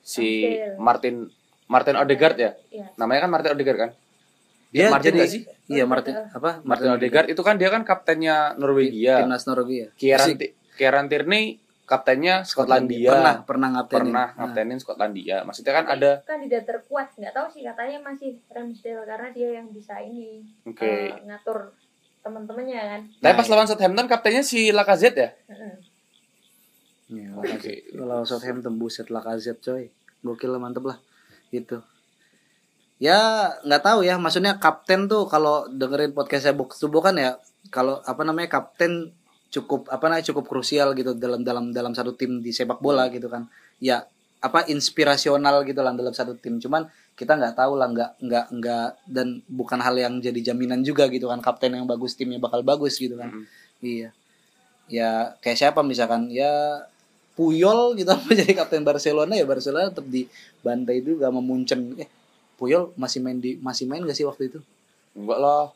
[0.04, 0.76] si Ramsdale.
[0.76, 1.14] Martin
[1.66, 2.52] Martin Odegaard ya.
[2.68, 2.86] Iya.
[2.94, 3.92] Namanya kan Martin Odegaard kan?
[4.66, 5.42] dia Martin jadi nggak sih?
[5.72, 9.22] iya Martin apa Martin Odegaard itu kan dia kan kaptennya Norwegia.
[9.24, 10.36] timnas Norwegia Kieran
[10.76, 11.56] Kieran Tierney
[11.86, 13.14] kaptennya Skotlandia.
[13.14, 14.38] pernah pernah ngaptenin pernah Nah.
[14.42, 15.46] kaptenin Skotlandia.
[15.46, 19.94] Maksudnya kan ada kandidat terkuat nggak tahu sih katanya masih Ramsdale karena dia yang bisa
[20.02, 20.82] ini oke.
[20.82, 21.72] eh, ngatur
[22.26, 23.52] teman-temannya kan Tapi Nah, pas iya.
[23.54, 25.30] lawan Southampton kaptennya si Lacazette ya?
[25.46, 25.74] Heeh.
[27.06, 27.46] Iya, Oke.
[27.46, 27.94] Lacazette.
[27.94, 29.84] Kalau Southampton buset Lacazette coy.
[30.26, 30.98] Gokil lah mantep lah.
[31.54, 31.78] Gitu.
[32.98, 37.16] Ya nggak tahu ya, maksudnya kapten tuh kalau dengerin podcast saya box to box kan
[37.20, 37.36] ya,
[37.68, 39.12] kalau apa namanya kapten
[39.52, 43.28] cukup apa namanya cukup krusial gitu dalam dalam dalam satu tim di sepak bola gitu
[43.28, 43.46] kan.
[43.78, 44.08] Ya
[44.40, 46.56] apa inspirasional gitu lah dalam satu tim.
[46.56, 51.08] Cuman kita nggak tahu lah nggak nggak nggak dan bukan hal yang jadi jaminan juga
[51.08, 53.32] gitu kan kapten yang bagus timnya bakal bagus gitu kan.
[53.32, 53.44] Mm.
[53.80, 54.08] Iya.
[54.86, 55.10] Ya
[55.40, 56.84] kayak siapa misalkan ya
[57.32, 61.96] Puyol gitu apa jadi kapten Barcelona ya Barcelona tetap dibantai juga sama Munchen.
[61.96, 62.08] Eh
[62.60, 64.60] Puyol masih main di masih main gak sih waktu itu?
[65.16, 65.72] Enggak lah.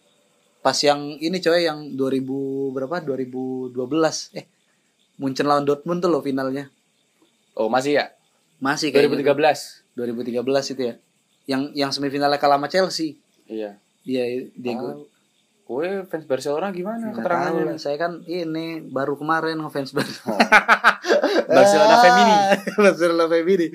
[0.60, 3.00] Pas yang ini coy yang 2000 berapa?
[3.00, 3.76] 2012.
[4.36, 4.44] Eh
[5.16, 6.68] Munchen lawan Dortmund tuh loh finalnya.
[7.56, 8.12] Oh, masih ya?
[8.60, 9.24] Masih kayaknya.
[9.36, 9.84] 2013.
[9.96, 10.94] 2013 itu ya.
[11.50, 13.18] Yang yang semifinalnya kalah sama Chelsea.
[13.50, 13.74] Iya.
[14.06, 14.86] Iya, Diego.
[14.86, 14.96] Ah,
[15.70, 17.62] Gue fans Barcelona gimana Nggak tahu keterangannya?
[17.62, 20.42] lah, saya kan ini baru kemarin ngefans Barcelona.
[21.58, 22.34] Barcelona Femini.
[22.74, 23.66] Barcelona Femini.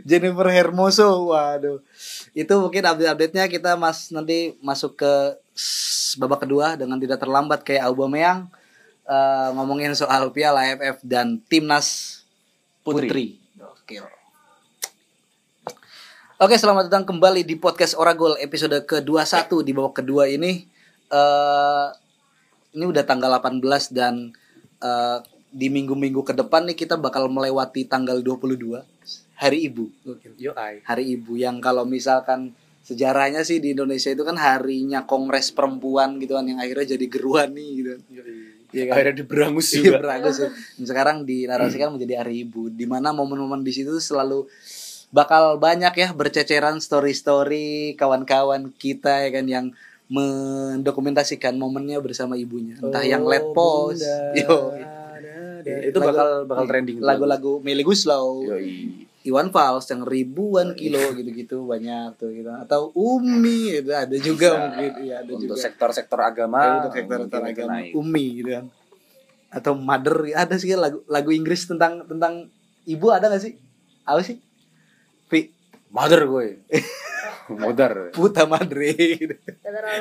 [0.00, 1.84] Jennifer Hermoso, waduh.
[2.32, 5.12] Itu mungkin update-update-nya kita mas nanti masuk ke
[6.16, 8.48] babak kedua dengan tidak terlambat kayak Aubameyang
[9.04, 12.20] eh, ngomongin soal Piala AFF dan timnas
[12.80, 13.12] Putri.
[13.12, 13.26] putri.
[13.60, 14.08] Gokil.
[16.42, 20.66] Oke, selamat datang kembali di podcast Oragol episode ke-21 di babak kedua ini.
[21.12, 21.86] eh
[22.74, 23.62] ini udah tanggal 18
[23.94, 24.34] dan
[24.82, 25.18] eh,
[25.54, 28.58] di minggu-minggu ke depan nih kita bakal melewati tanggal 22
[29.38, 29.84] Hari Ibu.
[30.82, 32.50] Hari Ibu yang kalau misalkan
[32.82, 37.54] sejarahnya sih di Indonesia itu kan harinya Kongres Perempuan gitu kan yang akhirnya jadi geruan
[37.54, 37.92] nih gitu.
[38.72, 38.94] Iya kan?
[38.98, 39.98] Akhirnya diberangus Iya juga.
[40.00, 40.48] beragus ya.
[40.50, 44.48] Dan sekarang dinarasikan menjadi hari ibu di mana momen-momen di situ selalu
[45.12, 49.66] bakal banyak ya berceceran story-story kawan-kawan kita ya kan yang
[50.08, 52.76] mendokumentasikan momennya bersama ibunya.
[52.80, 54.04] Entah yang let post.
[54.36, 54.72] Yo.
[55.62, 56.98] Itu bakal bakal trending.
[56.98, 59.06] Lagu-lagu Meli Guslau, Yoi.
[59.22, 62.50] Iwan Fals yang ribuan kilo gitu-gitu banyak tuh gitu.
[62.50, 64.62] Atau Umi itu ada juga Bisa.
[64.66, 65.62] mungkin ya ada Untuk juga.
[65.62, 66.62] sektor-sektor Ya, agama.
[66.82, 67.92] untuk sektor mungkin itu agama naik.
[67.94, 68.66] Umi gitu kan
[69.52, 72.48] atau mother ada sih lagu lagu Inggris tentang tentang
[72.88, 73.60] ibu ada gak sih
[74.08, 74.40] apa sih
[75.92, 76.48] Mother gue.
[77.52, 78.16] Mother.
[78.16, 78.96] puta madre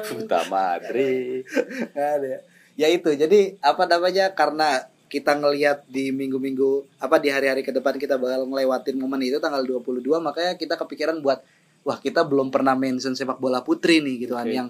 [0.08, 1.44] Puta madre.
[1.92, 2.40] Ada ya.
[2.80, 8.00] ya itu jadi apa namanya karena kita ngelihat di minggu-minggu apa di hari-hari ke depan
[8.00, 11.44] kita bakal ngelewatin momen itu tanggal 22 makanya kita kepikiran buat
[11.84, 14.56] wah kita belum pernah mention sepak bola putri nih gitu kan Oke.
[14.56, 14.68] yang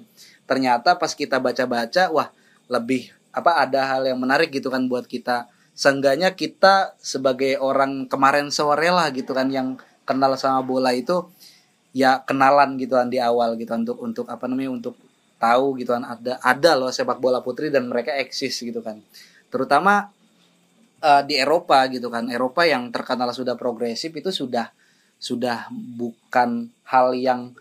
[0.49, 2.34] ternyata pas kita baca-baca wah
[2.65, 5.45] lebih apa ada hal yang menarik gitu kan buat kita
[5.78, 9.78] seenggaknya kita sebagai orang kemarin sore lah gitu kan yang
[10.12, 11.24] kenal sama bola itu
[11.95, 14.95] ya kenalan gitu kan di awal gitu untuk untuk apa namanya untuk
[15.39, 18.99] tahu gitu kan ada ada loh sepak bola putri dan mereka eksis gitu kan.
[19.47, 20.12] Terutama
[20.99, 22.28] eh, di Eropa gitu kan.
[22.28, 24.70] Eropa yang terkenal sudah progresif itu sudah
[25.16, 27.55] sudah bukan hal yang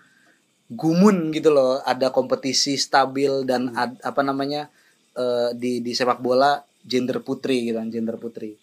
[0.71, 1.81] gumun gitu loh.
[1.87, 4.69] Ada kompetisi stabil dan ad- apa namanya
[5.17, 8.57] eh, di di sepak bola gender putri gitu kan gender putri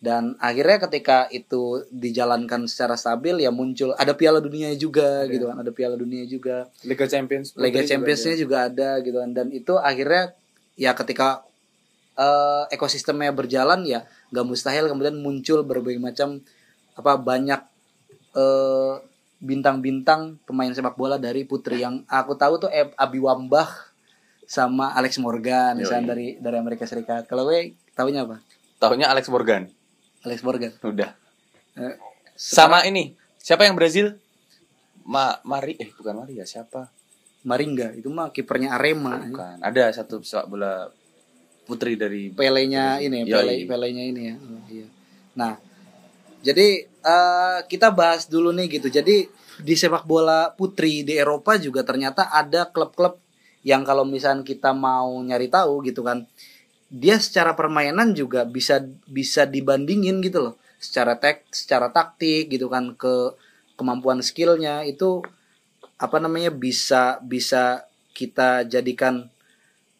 [0.00, 5.60] dan akhirnya ketika itu dijalankan secara stabil ya muncul ada Piala Dunia juga gitu kan.
[5.60, 6.72] Ada Piala Dunia juga.
[6.88, 7.52] Liga Champions.
[7.52, 9.30] Liga Putri juga Championsnya juga ada gitu kan.
[9.36, 10.32] Dan itu akhirnya
[10.80, 11.44] ya ketika
[12.16, 16.40] eh, ekosistemnya berjalan ya nggak mustahil kemudian muncul berbagai macam
[16.96, 17.60] apa banyak
[18.32, 18.94] eh,
[19.40, 21.84] bintang-bintang pemain sepak bola dari putri.
[21.84, 23.68] Yang aku tahu tuh Ab- Abi Wambah
[24.48, 27.28] sama Alex Morgan misalnya dari dari Amerika Serikat.
[27.28, 28.40] Kalau gue tahunya apa?
[28.40, 28.48] Ada.
[28.80, 29.68] Taunya Alex Morgan.
[30.24, 31.16] Alex Morgan Udah.
[31.76, 31.96] Eh,
[32.36, 33.16] Sama ini.
[33.40, 34.16] Siapa yang Brazil?
[35.04, 36.92] Ma Mari eh bukan Mari ya siapa?
[37.40, 39.64] Maringga itu mah kipernya Arema Bukan.
[39.64, 40.92] Ada satu sepak bola
[41.64, 43.32] putri dari Pelenya ini Yoi.
[43.32, 44.86] Pele Pelenya ini ya Oh, iya.
[45.32, 45.54] nah
[46.42, 49.24] jadi eh, kita bahas dulu nih gitu jadi
[49.60, 53.16] di sepak bola putri di Eropa juga ternyata ada klub-klub
[53.62, 56.26] yang kalau misalnya kita mau nyari tahu gitu kan
[56.90, 60.54] dia secara permainan juga bisa bisa dibandingin gitu loh.
[60.82, 63.38] Secara tek secara taktik gitu kan ke
[63.78, 65.22] kemampuan skillnya itu
[65.96, 69.30] apa namanya bisa bisa kita jadikan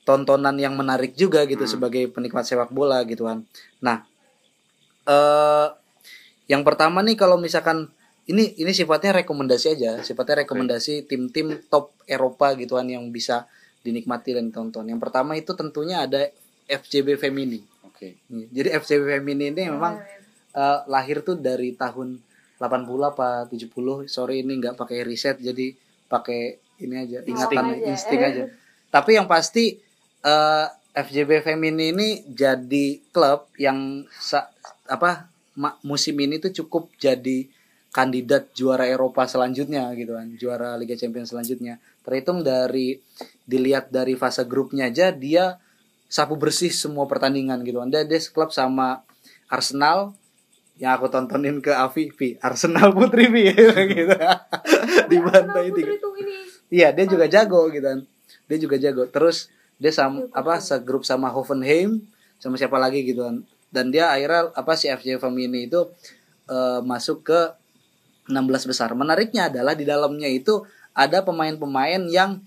[0.02, 1.72] tontonan yang menarik juga gitu Hmm.
[1.78, 3.46] sebagai penikmat sepak bola gitu kan.
[3.80, 4.02] Nah
[5.06, 5.68] eh
[6.50, 7.86] yang pertama nih kalau misalkan
[8.26, 13.46] ini ini sifatnya rekomendasi aja sifatnya rekomendasi tim-tim top Eropa gitu kan yang bisa
[13.86, 14.90] dinikmati dan ditonton.
[14.90, 16.28] Yang pertama itu tentunya ada
[16.70, 17.60] FCB Femini.
[17.82, 18.16] Oke.
[18.30, 20.00] jadi FCB Femini ini memang
[20.56, 22.16] eh, lahir tuh dari tahun
[22.56, 25.72] 80 apa 70 sorry ini nggak pakai riset jadi
[26.08, 27.84] pakai ini aja ingatan aja.
[27.92, 28.44] insting aja.
[28.94, 29.76] Tapi yang pasti
[30.24, 34.50] eh, FJB Femini ini jadi klub yang sa-
[34.90, 37.46] apa ma- musim ini tuh cukup jadi
[37.90, 41.78] kandidat juara Eropa selanjutnya gitu kan juara Liga Champions selanjutnya.
[42.02, 42.98] Terhitung dari
[43.46, 45.58] dilihat dari fase grupnya aja dia
[46.10, 49.06] sapu bersih semua pertandingan gitu kan dia, dia klub sama
[49.46, 50.18] Arsenal
[50.80, 53.52] yang aku tontonin ke Avi, Vi, Arsenal Putri Vi
[54.00, 54.16] gitu.
[55.12, 55.92] Dibantai tiga.
[55.92, 56.34] Ini
[56.72, 58.00] Iya, dia juga jago gitu kan.
[58.48, 59.04] Dia juga jago.
[59.12, 62.00] Terus dia sama Iya, apa segrup sama Hoffenheim
[62.40, 63.44] sama siapa lagi gitu kan.
[63.68, 65.84] Dan dia akhirnya apa si FJ Femini itu
[66.48, 67.40] eh, masuk ke
[68.32, 68.88] 16 besar.
[68.96, 70.64] Menariknya adalah di dalamnya itu
[70.96, 72.40] ada pemain-pemain yang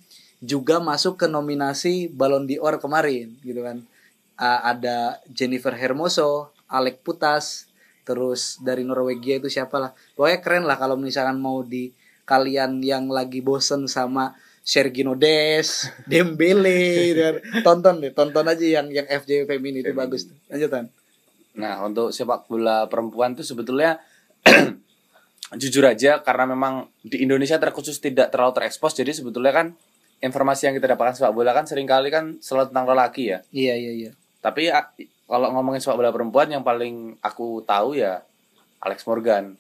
[0.44, 3.80] juga masuk ke nominasi Ballon d'Or kemarin gitu kan.
[4.36, 7.72] Ah, ada Jennifer Hermoso, Alec Putas,
[8.04, 9.92] terus dari Norwegia itu siapa lah.
[10.20, 11.96] Pokoknya keren lah kalau misalkan mau di
[12.28, 17.36] kalian yang lagi bosen sama Sergino Des, Dembele, gitu kan.
[17.64, 20.36] tonton deh, tonton aja yang yang FJ Femini itu bagus tuh.
[20.52, 20.92] Lanjutan.
[21.56, 24.00] Nah, untuk sepak bola perempuan tuh sebetulnya
[25.62, 29.68] jujur aja karena memang di Indonesia terkhusus tidak terlalu terekspos jadi sebetulnya kan
[30.24, 33.40] informasi yang kita dapatkan sepak bola kan sering kali kan selalu tentang lelaki ya.
[33.52, 34.12] Iya iya iya.
[34.40, 34.72] Tapi
[35.28, 38.24] kalau ngomongin sepak bola perempuan yang paling aku tahu ya
[38.80, 39.60] Alex Morgan.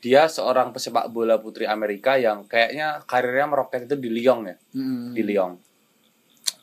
[0.00, 5.12] Dia seorang pesepak bola putri Amerika yang kayaknya karirnya meroket itu di Lyon ya, Mm.
[5.12, 5.52] di Lyon.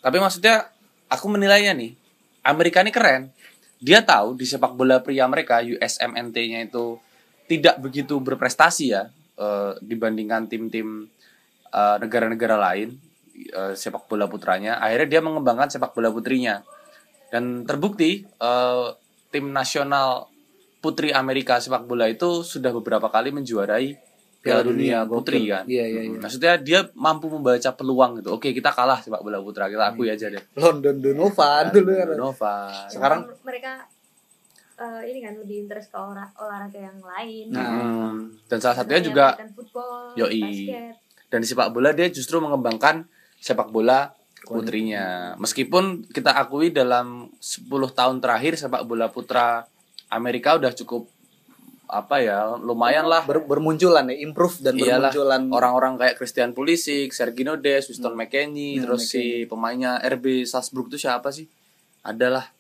[0.01, 0.74] Tapi maksudnya
[1.05, 1.93] aku menilainya nih,
[2.41, 3.30] Amerika ini keren.
[3.78, 6.97] Dia tahu di sepak bola pria mereka USMNT-nya itu
[7.45, 9.05] tidak begitu berprestasi ya
[9.38, 11.05] eh, dibandingkan tim-tim
[11.70, 12.97] eh, negara-negara lain
[13.45, 14.77] eh, sepak bola putranya.
[14.77, 16.61] Akhirnya dia mengembangkan sepak bola putrinya.
[17.27, 18.88] Dan terbukti eh,
[19.27, 20.31] tim nasional
[20.77, 23.97] putri Amerika sepak bola itu sudah beberapa kali menjuarai
[24.38, 25.67] Piala Dunia Putri kan.
[25.67, 26.17] Iya iya iya.
[26.17, 28.31] Maksudnya dia mampu membaca peluang gitu.
[28.31, 30.39] Oke, kita kalah sepak bola putra, kita akui aja deh.
[30.55, 32.07] London Donovan dulu kan.
[32.15, 32.55] Nova.
[32.88, 33.83] Sekarang- mereka
[34.77, 38.13] eh, ini kan lebih interest ke olah- olahraga yang lain Nah, Hmm.
[38.45, 40.39] Dan salah satunya juga football Yoi.
[40.39, 40.95] basket
[41.27, 43.03] dan di sepak bola dia justru mengembangkan
[43.41, 44.13] sepak bola
[44.47, 45.35] putrinya.
[45.41, 49.67] Meskipun kita akui dalam 10 tahun terakhir sepak bola putra
[50.07, 51.09] Amerika udah cukup
[51.88, 57.15] apa ya, lumayan lah Ber- bermunculan ya, improve dan Iyalah, bermunculan orang-orang kayak Christian Pulisic,
[57.15, 61.47] Sergino Des, Winston McKennie, Hmm, terus si pemainnya RB Salzburg itu siapa sih?
[62.03, 62.51] Adalah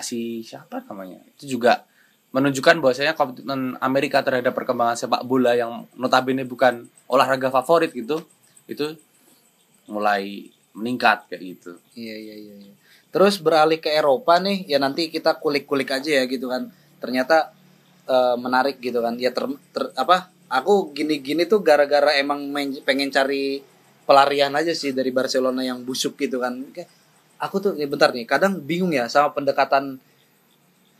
[0.00, 1.20] si siapa namanya?
[1.36, 1.84] Itu juga
[2.32, 8.24] menunjukkan bahwasanya komitmen Amerika terhadap perkembangan sepak bola yang notabene bukan olahraga favorit gitu,
[8.64, 8.96] itu
[9.90, 11.72] mulai meningkat kayak gitu.
[11.98, 12.54] Iya iya iya.
[12.62, 12.74] iya.
[13.10, 16.70] Terus beralih ke Eropa nih, ya nanti kita kulik-kulik aja ya gitu kan.
[17.02, 17.50] Ternyata
[18.06, 19.18] eh, menarik gitu kan.
[19.18, 20.30] Ya ter, ter- apa?
[20.50, 23.62] Aku gini-gini tuh gara-gara emang main- pengen cari
[24.06, 26.54] pelarian aja sih dari Barcelona yang busuk gitu kan.
[27.42, 29.98] Aku tuh ya bentar nih, kadang bingung ya sama pendekatan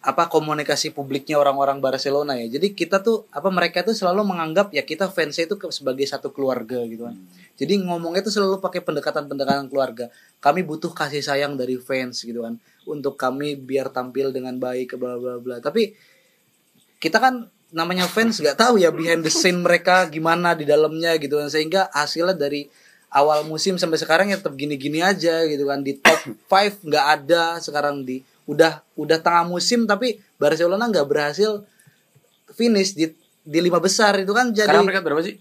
[0.01, 2.57] apa komunikasi publiknya orang-orang Barcelona ya.
[2.57, 6.33] Jadi kita tuh apa mereka tuh selalu menganggap ya kita fansnya itu ke- sebagai satu
[6.33, 7.21] keluarga gitu kan.
[7.61, 10.09] Jadi ngomongnya tuh selalu pakai pendekatan-pendekatan keluarga.
[10.41, 12.57] Kami butuh kasih sayang dari fans gitu kan.
[12.89, 15.61] Untuk kami biar tampil dengan baik bla bla bla.
[15.61, 15.93] Tapi
[16.97, 21.37] kita kan namanya fans nggak tahu ya behind the scene mereka gimana di dalamnya gitu
[21.37, 21.53] kan.
[21.53, 22.65] Sehingga hasilnya dari
[23.13, 25.85] awal musim sampai sekarang ya tetap gini-gini aja gitu kan.
[25.85, 31.63] Di top 5 nggak ada sekarang di udah udah tengah musim tapi Barcelona nggak berhasil
[32.51, 33.07] finish di
[33.47, 34.19] di lima besar.
[34.19, 35.39] Itu kan jadi Sekarang mereka berapa sih?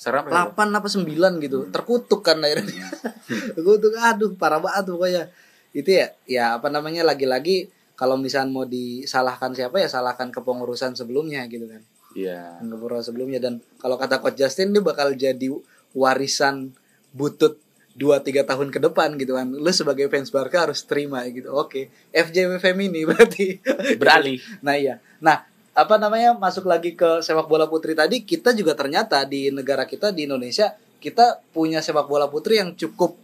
[0.00, 0.30] Sekarang?
[0.30, 1.68] 8 apa 9 gitu.
[1.68, 2.88] Terkutuk kan akhirnya.
[3.56, 3.92] Terkutuk.
[4.00, 5.22] Aduh parah banget pokoknya.
[5.76, 7.68] Itu ya ya apa namanya lagi-lagi
[7.98, 11.82] kalau misalnya mau disalahkan siapa ya salahkan kepengurusan sebelumnya gitu kan.
[12.16, 12.64] Iya.
[12.64, 13.38] kepengurusan sebelumnya.
[13.44, 15.52] Dan kalau kata coach Justin dia bakal jadi
[15.92, 16.72] warisan
[17.12, 17.60] butut
[17.98, 19.50] 2 3 tahun ke depan gitu kan.
[19.50, 21.50] Lu sebagai fans Barca harus terima gitu.
[21.50, 23.58] Oke FJW Femini berarti.
[23.98, 24.38] Beralih.
[24.62, 25.02] Nah iya.
[25.18, 25.42] Nah
[25.74, 30.10] apa namanya masuk lagi ke sepak bola putri tadi kita juga ternyata di negara kita
[30.10, 33.18] di Indonesia kita punya sepak bola putri yang cukup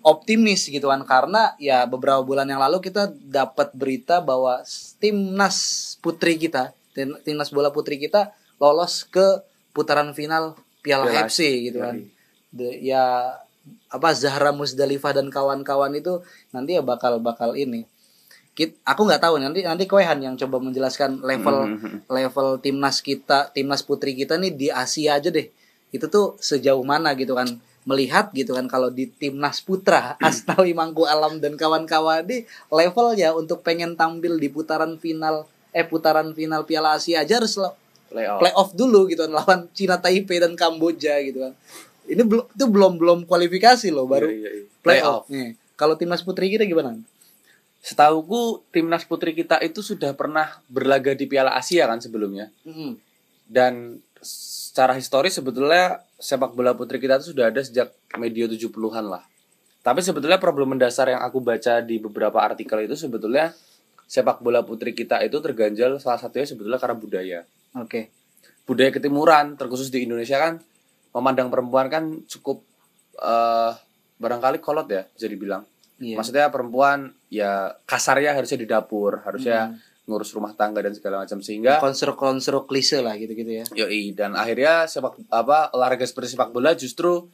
[0.00, 1.04] optimis gitu kan.
[1.04, 4.64] Karena ya beberapa bulan yang lalu kita dapat berita bahwa
[4.96, 5.56] timnas
[6.00, 9.44] putri kita tim- timnas bola putri kita lolos ke
[9.76, 12.00] putaran final Piala Piala FC gitu kan.
[12.80, 13.36] Ya
[13.88, 17.86] apa Zahra Musdalifah dan kawan-kawan itu nanti ya bakal bakal ini
[18.56, 22.08] Kit, aku nggak tahu nanti nanti Koehan yang coba menjelaskan level Mhm.
[22.08, 25.52] level timnas kita timnas putri kita nih di Asia aja deh
[25.92, 27.44] itu tuh sejauh mana gitu kan
[27.84, 33.60] melihat gitu kan kalau di timnas putra Asnawi Mangku Alam dan kawan-kawan di levelnya untuk
[33.60, 37.60] pengen tampil di putaran final eh putaran final Piala Asia aja harus
[38.06, 38.38] Playoff.
[38.40, 41.52] playoff dulu gitu kan lawan Cina Taipei dan Kamboja gitu kan
[42.06, 44.64] ini belum itu belum belum kualifikasi loh baru Iya, iya, iya.
[44.82, 46.96] playoff nih kalau timnas putri kita gimana
[47.86, 52.50] Setahuku timnas putri kita itu sudah pernah berlaga di Piala Asia kan sebelumnya.
[52.66, 52.98] Mm-mm.
[53.46, 59.22] Dan secara historis sebetulnya sepak bola putri kita itu sudah ada sejak medio 70-an lah.
[59.86, 63.54] Tapi sebetulnya problem mendasar yang aku baca di beberapa artikel itu sebetulnya
[64.10, 67.40] sepak bola putri kita itu terganjal salah satunya sebetulnya karena budaya.
[67.78, 68.10] oke
[68.66, 70.58] Budaya ketimuran terkhusus di Indonesia kan
[71.16, 72.60] memandang perempuan kan cukup
[73.16, 73.72] eh
[74.16, 75.64] barangkali kolot ya bisa dibilang.
[75.96, 79.80] iya Maksudnya perempuan ya kasarnya harusnya di dapur, harusnya Hmm.
[80.06, 84.86] ngurus rumah tangga dan segala macam sehingga konstruk-konstruk klise lah gitu-gitu ya yoi dan akhirnya
[84.86, 87.26] sepak apa olahraga seperti sepak bola justru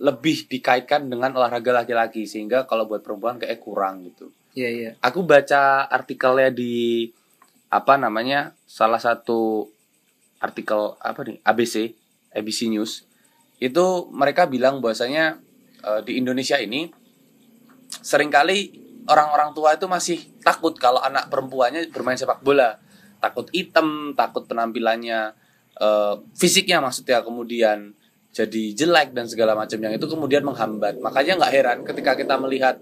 [0.00, 4.32] lebih dikaitkan dengan olahraga laki-laki sehingga kalau buat perempuan kayak kurang gitu.
[4.52, 7.04] iya iya Aku baca artikelnya di
[7.68, 9.68] apa namanya salah satu
[10.38, 11.92] artikel apa nih ABC
[12.32, 13.04] ABC News
[13.56, 15.40] itu mereka bilang bahwasanya
[15.80, 16.92] eh, di Indonesia ini
[18.02, 18.72] sering kali
[19.06, 22.76] orang-orang tua itu masih takut kalau anak perempuannya bermain sepak bola.
[23.16, 25.32] Takut item takut penampilannya
[25.80, 27.96] eh, fisiknya maksudnya kemudian
[28.36, 31.00] jadi jelek dan segala macam yang itu kemudian menghambat.
[31.00, 32.76] Makanya nggak heran ketika kita melihat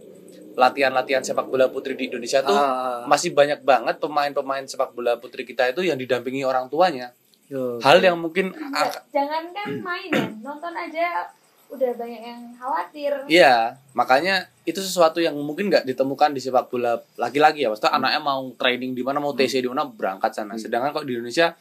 [0.55, 5.43] latihan-latihan sepak bola putri di Indonesia tuh Ah, masih banyak banget pemain-pemain sepak bola putri
[5.43, 7.11] kita itu yang didampingi orang tuanya
[7.49, 11.29] yo, hal yang mungkin Enggak, jangankan main ya nonton aja.
[11.73, 13.13] Udah banyak yang khawatir.
[13.27, 17.73] Iya, makanya itu sesuatu yang mungkin nggak ditemukan di sepak bola laki-laki ya.
[17.73, 20.55] Maksudnya anaknya mau training di mana, mau TC di mana, berangkat sana.
[20.55, 21.57] Sedangkan kok di Indonesia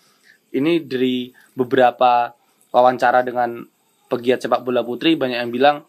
[0.54, 2.30] ini dari beberapa
[2.70, 3.66] wawancara dengan
[4.06, 5.82] pegiat sepak bola putri banyak yang bilang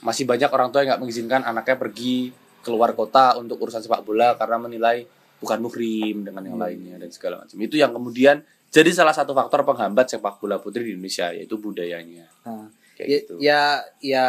[0.00, 2.32] masih banyak orang tua yang nggak mengizinkan anaknya pergi
[2.64, 5.04] keluar kota untuk urusan sepak bola karena menilai
[5.42, 7.58] bukan muhrim dengan yang lainnya dan segala macam.
[7.58, 12.24] Itu yang kemudian jadi salah satu faktor penghambat sepak bola putri di Indonesia yaitu budayanya.
[12.42, 13.32] Nah, Kayak ya, gitu.
[13.38, 13.60] ya
[14.00, 14.24] ya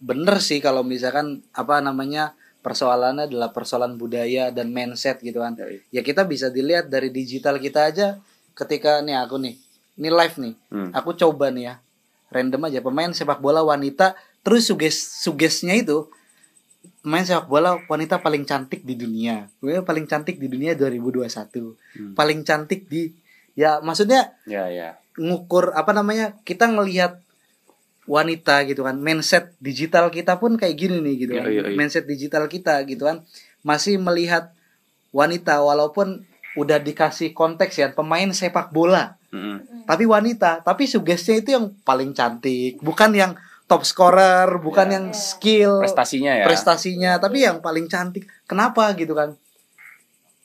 [0.00, 5.82] bener sih kalau misalkan apa namanya persoalannya adalah persoalan budaya dan mindset gitu kan Yoi.
[5.90, 8.18] ya kita bisa dilihat dari digital kita aja
[8.52, 9.54] ketika nih aku nih
[9.96, 10.90] ini live nih Hmm.
[10.90, 11.74] aku coba nih ya
[12.30, 16.06] random aja pemain sepak bola wanita terus suges sugesnya itu
[16.98, 22.14] pemain sepak bola wanita paling cantik di dunia Gue paling cantik di dunia 2021 Hmm.
[22.14, 23.10] paling cantik di
[23.54, 24.96] ya maksudnya Ya, ya.
[25.14, 27.20] ngukur apa namanya kita ngelihat
[28.02, 31.76] wanita gitu kan mindset digital kita pun kayak gini nih gitu kan iya, iya.
[31.78, 33.22] mindset digital kita gitu kan
[33.62, 34.50] masih melihat
[35.14, 39.86] wanita walaupun udah dikasih konteks ya pemain sepak bola Mm-mm.
[39.86, 43.32] tapi wanita tapi sugestinya itu yang paling cantik bukan yang
[43.64, 44.92] top scorer bukan Ya.
[44.98, 45.16] yang Ya.
[45.16, 49.38] skill prestasinya ya prestasinya tapi yang paling cantik kenapa gitu kan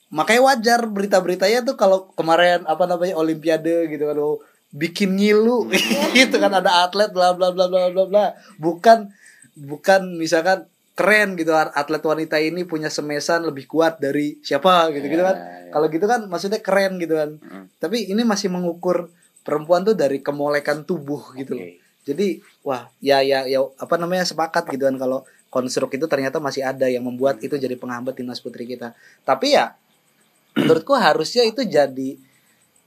[0.08, 4.40] makanya wajar berita-beritanya tuh kalau kemarin apa namanya olimpiade gitu kan oh,
[4.72, 5.68] bikin ngilu
[6.16, 8.24] gitu kan ada atlet bla bla bla bla bla bla
[8.56, 9.12] bukan
[9.52, 10.64] bukan misalkan
[10.96, 15.44] keren gitu atlet wanita ini punya semesan lebih kuat dari siapa gitu gitu kan Ya,
[15.68, 15.70] ya.
[15.70, 17.64] kalau gitu kan maksudnya keren gitu kan Mm.
[17.76, 19.12] tapi ini masih mengukur
[19.44, 21.78] perempuan tuh dari kemolekan tubuh gitu loh Oke.
[22.08, 22.26] jadi
[22.64, 26.88] wah ya ya ya apa namanya sepakat gitu kan kalau konstruk itu ternyata masih ada
[26.88, 28.92] yang membuat itu jadi penghambat timnas putri kita.
[29.24, 29.72] Tapi ya
[30.58, 32.18] menurutku harusnya itu jadi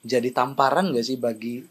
[0.01, 1.63] jadi tamparan gak sih bagi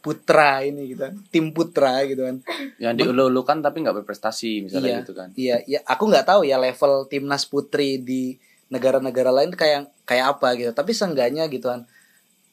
[0.00, 1.14] putra ini gitu kan?
[1.34, 2.38] Tim putra gitu kan?
[2.78, 5.00] Yang diulu-ulukan tapi nggak berprestasi misalnya Iya.
[5.02, 5.28] gitu kan?
[5.34, 8.38] iya ya aku nggak tahu ya level timnas putri di
[8.70, 10.70] negara-negara lain kayak kayak apa gitu.
[10.70, 11.90] Tapi seenggaknya gitu kan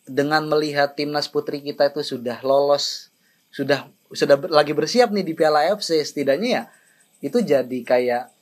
[0.03, 3.13] dengan melihat timnas putri kita itu sudah lolos
[3.53, 6.63] sudah sudah lagi bersiap nih di Piala AFC setidaknya ya
[7.21, 8.32] itu jadi kayak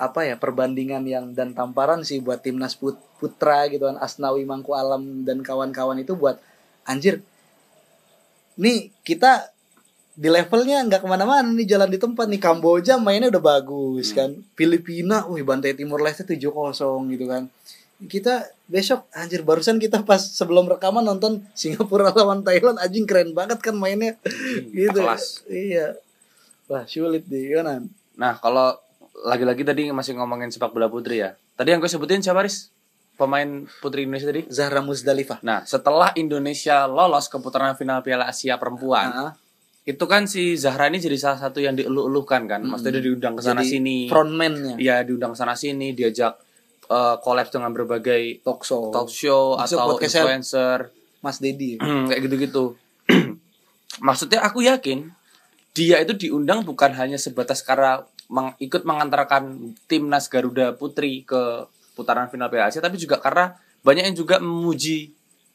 [0.00, 4.72] apa ya perbandingan yang dan tamparan sih buat timnas put- putra gitu kan Asnawi Mangku
[4.72, 6.40] Alam dan kawan-kawan itu buat
[6.88, 7.20] anjir
[8.56, 9.52] nih kita
[10.16, 14.40] di levelnya nggak ke mana-mana nih jalan di tempat nih Kamboja mainnya udah bagus kan
[14.56, 16.48] Filipina wih bantai Timur Leste 7-0
[17.12, 17.48] gitu kan.
[18.00, 23.60] Kita besok anjir barusan kita pas sebelum rekaman nonton Singapura lawan Thailand anjing keren banget
[23.60, 24.16] kan mainnya.
[24.72, 24.96] Gitu.
[24.96, 25.44] kelas.
[25.48, 25.96] iya.
[26.64, 28.76] Wah sulit di Yonan Nah, kalau
[29.24, 31.36] lagi-lagi tadi masih ngomongin sepak bola putri ya.
[31.54, 32.72] Tadi yang gue sebutin siapa, Riz?
[33.14, 34.42] Pemain putri Indonesia tadi?
[34.48, 35.44] Zahra Muzdalifah.
[35.44, 39.32] Nah, setelah Indonesia lolos ke putaran final Piala Asia Perempuan, Ah,
[39.84, 42.60] itu kan si Zahra ini jadi salah satu yang dielu-elukan kan.
[42.64, 44.08] Maksudnya dia diundang ke sana sini.
[44.08, 44.80] Frontman-nya.
[44.80, 46.32] Iya, diundang ke sana sini, diajak
[46.88, 48.88] eh, collab dengan berbagai Talk show.
[48.88, 50.88] talk show Masuk atau influencer
[51.20, 51.76] Mas Dedi.
[52.08, 52.72] kayak gitu-gitu.
[54.06, 55.12] Maksudnya aku yakin
[55.70, 62.30] dia itu diundang bukan hanya sebatas karena meng- ikut mengantarkan timnas Garuda Putri ke putaran
[62.30, 63.52] final Piala Asia, tapi juga karena
[63.82, 65.10] banyak yang juga memuji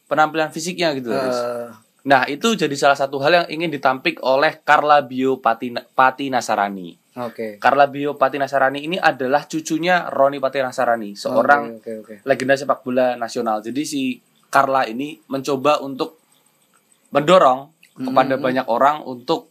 [0.06, 1.10] penampilan fisiknya gitu.
[1.10, 1.72] Eh,
[2.06, 6.94] Nah itu jadi salah satu hal yang ingin ditampik oleh Carla Bio Pati, Pati Nasarani.
[7.18, 7.58] Oke.
[7.58, 12.30] Carla Bio Pati Nasarani ini adalah cucunya Roni Pati Nasarani, seorang Oke, oke, oke.
[12.30, 13.66] legenda sepak bola nasional.
[13.66, 14.22] Jadi si
[14.54, 16.22] Carla ini mencoba untuk
[17.10, 19.50] mendorong kepada banyak orang untuk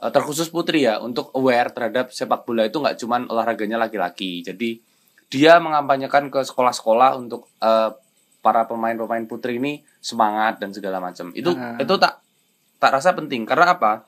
[0.00, 4.40] terkhusus putri ya untuk aware terhadap sepak bola itu nggak cuman olahraganya laki-laki.
[4.40, 4.78] Jadi
[5.26, 7.90] dia mengampanyekan ke sekolah-sekolah untuk eh,
[8.38, 11.34] para pemain-pemain putri ini semangat dan segala macam.
[11.34, 11.74] Itu Ah.
[11.76, 12.22] itu tak
[12.78, 14.06] tak rasa penting karena apa?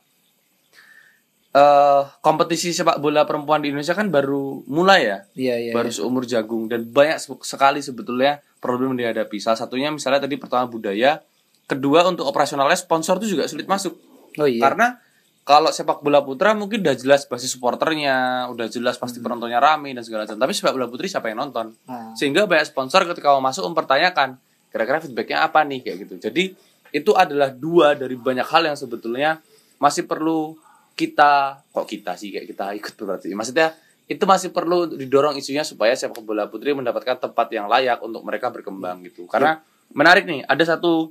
[1.51, 5.73] Eh kompetisi sepak bola perempuan di Indonesia kan baru mulai ya Iya, iya.
[5.75, 9.43] baru seumur jagung dan banyak se- sekali sebetulnya problem yang dihadapi.
[9.43, 11.19] Salah satunya misalnya tadi pertama budaya,
[11.67, 13.99] kedua untuk operasionalnya sponsor itu juga sulit masuk.
[14.39, 14.63] Oh iya.
[14.63, 15.03] Karena
[15.51, 19.35] kalau sepak bola putra mungkin udah jelas basis supporternya, udah jelas pasti Hmm.
[19.35, 20.39] penontonnya rame dan segala macam.
[20.39, 21.75] Tapi sepak bola putri siapa yang nonton?
[21.91, 22.15] Ah.
[22.15, 24.39] Sehingga banyak sponsor ketika mau masuk mempertanyakan
[24.71, 26.15] kira-kira feedbacknya apa nih kayak gitu.
[26.23, 26.55] Jadi
[26.95, 29.43] itu adalah dua dari banyak hal yang sebetulnya
[29.83, 30.55] masih perlu
[30.95, 33.35] kita kok kita sih kayak kita ikut berarti.
[33.35, 33.75] Maksudnya
[34.07, 38.55] itu masih perlu didorong isunya supaya sepak bola putri mendapatkan tempat yang layak untuk mereka
[38.55, 39.27] berkembang gitu.
[39.27, 39.59] Karena
[39.91, 41.11] menarik nih, ada satu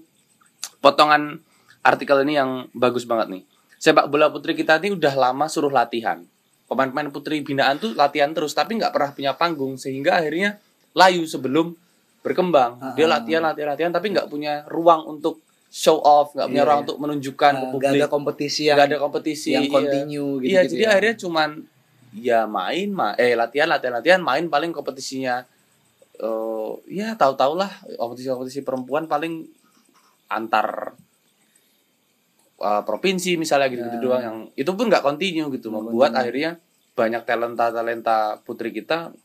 [0.80, 1.44] potongan
[1.84, 3.44] artikel ini yang bagus banget nih.
[3.80, 6.20] Sepak bola putri kita ini udah lama suruh latihan.
[6.68, 10.60] Pemain-pemain putri binaan tuh latihan terus tapi nggak pernah punya panggung sehingga akhirnya
[10.94, 11.72] layu sebelum
[12.20, 12.76] berkembang.
[12.94, 15.40] Dia latihan, latihan, latihan tapi nggak punya ruang untuk
[15.72, 16.86] show off, nggak punya Iya, ruang iya.
[16.86, 17.88] untuk menunjukkan ke Nah, publik.
[17.88, 19.72] nggak ada kompetisi yang Nggak ada kompetisi yang iya.
[19.72, 21.50] continue gitu, Iya, jadi akhirnya cuman
[22.10, 25.46] ya main, ma eh latihan, latihan, latihan, main paling kompetisinya
[26.20, 29.48] eh ya tahu-tahu lah kompetisi-kompetisi perempuan paling
[30.28, 30.94] antar
[32.60, 34.04] eh, provinsi misalnya gitu-gitu Nah.
[34.04, 36.60] doang yang itu pun nggak continue gitu membuat akhirnya
[36.92, 39.16] banyak talenta-talenta putri kita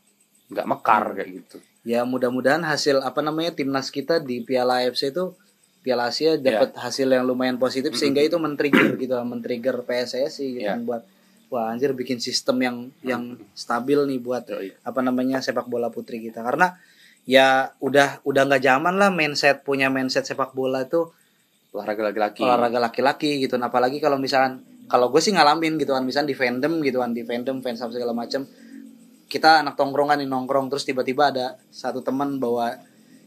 [0.47, 1.15] nggak mekar Hmm.
[1.15, 1.57] kayak gitu.
[1.83, 5.35] ya mudah-mudahan hasil apa namanya timnas kita di Piala AFC itu
[5.79, 6.41] Piala Asia Iya.
[6.41, 10.81] dapat hasil yang lumayan positif sehingga itu men-trigger gitu men-trigger PSSI gitu Iya.
[10.81, 11.05] buat
[11.45, 13.23] wah anjir bikin sistem yang yang
[13.53, 14.73] stabil nih buat Yoi.
[14.81, 16.73] apa namanya sepak bola putri kita karena
[17.23, 21.05] ya udah udah nggak zaman lah mindset punya mindset sepak bola itu
[21.75, 22.39] Olahraga laki-laki.
[22.39, 23.59] olahraga laki-laki gitu.
[23.59, 26.07] Nah, apalagi kalau misalkan kalau gue sih ngalamin gitu kan.
[26.07, 27.11] Misalkan di fandom gitu kan.
[27.11, 28.47] Di fandom fans segala macam
[29.27, 30.71] kita anak tongkrongan nih nongkrong.
[30.71, 32.79] Terus tiba-tiba ada satu teman bawa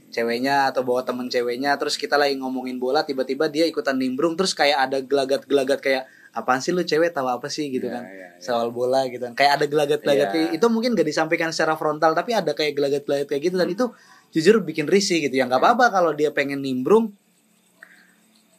[0.08, 1.76] ceweknya atau bawa temen ceweknya.
[1.76, 4.32] Terus kita lagi ngomongin bola tiba-tiba dia ikutan nimbrung.
[4.32, 7.12] Terus kayak ada gelagat-gelagat kayak apaan sih lu cewek?
[7.12, 7.68] Tahu apa sih?
[7.68, 8.02] gitu Iya, kan.
[8.08, 8.28] iya, iya.
[8.40, 9.34] soal bola gitu kan.
[9.36, 10.32] Kayak ada gelagat-gelagat Iya.
[10.32, 13.56] kayak- itu mungkin gak disampaikan secara frontal tapi ada kayak gelagat-gelagat kayak gitu.
[13.60, 13.84] Dan itu
[14.30, 15.34] jujur bikin risih gitu.
[15.34, 17.12] Ya nggak apa-apa kalau dia pengen nimbrung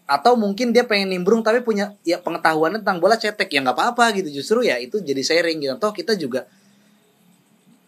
[0.10, 3.45] atau mungkin dia pengen nimbrung tapi punya ya pengetahuan tentang bola cetek.
[3.53, 4.41] Ya nggak apa-apa gitu.
[4.41, 5.78] Justru ya itu jadi sharing gitu.
[5.78, 6.49] Toh kita juga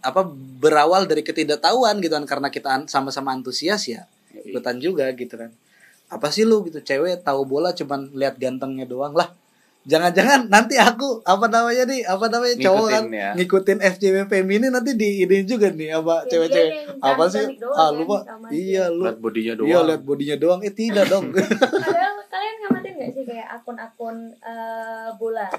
[0.06, 0.30] apa
[0.62, 2.30] berawal dari ketidaktahuan gitu kan.
[2.30, 4.06] Karena kita sama-sama antusias ya
[4.46, 5.50] ikutan juga gitu kan.
[6.14, 6.78] Apa sih lu gitu?
[6.86, 9.34] Cewek tahu bola cuman lihat gantengnya doang lah
[9.82, 13.30] jangan-jangan nanti aku apa namanya nih apa namanya cowok kan Ngikutin ya.
[13.34, 16.70] ngikutin FJW Femini nanti di ini juga nih apa Ya, cewek-cewek.
[16.70, 17.46] dia yang apa sih?
[17.66, 18.18] ah kan, lupa.
[18.48, 19.68] iya lu Lihat bodinya doang.
[19.68, 20.60] iya lihat bodinya doang.
[20.62, 21.26] Eh tidak dong.
[21.84, 25.50] Padahal kalian ngamatin gak sih kayak akun-akun eh, bola?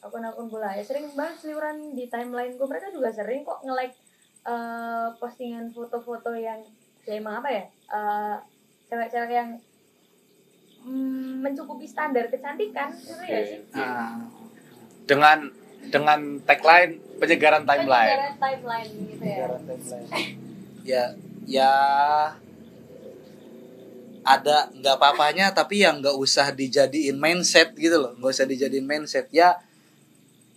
[0.00, 0.68] Akun-akun bola.
[0.72, 3.94] Ya sering banget seliuran di timeline gue mereka juga sering kok nge-like
[4.42, 6.58] eh, postingan foto-foto yang
[7.02, 8.36] ya emang apa ya eh,
[8.86, 9.50] cewek-cewek yang
[10.84, 12.92] mm, mencukupi standar kecantikan
[13.28, 13.60] ya sih?
[13.74, 14.24] Ah,
[15.04, 15.50] Dengan
[15.88, 18.08] dengan tagline penyegaran timeline.
[18.08, 19.46] Penyegaran timeline gitu ya.
[20.80, 21.12] Ya
[21.44, 21.72] ya
[24.24, 28.12] ada nggak apa-apanya tapi yang nggak usah dijadiin mindset gitu loh.
[28.16, 29.28] Nggak usah dijadiin mindset.
[29.28, 29.60] Ya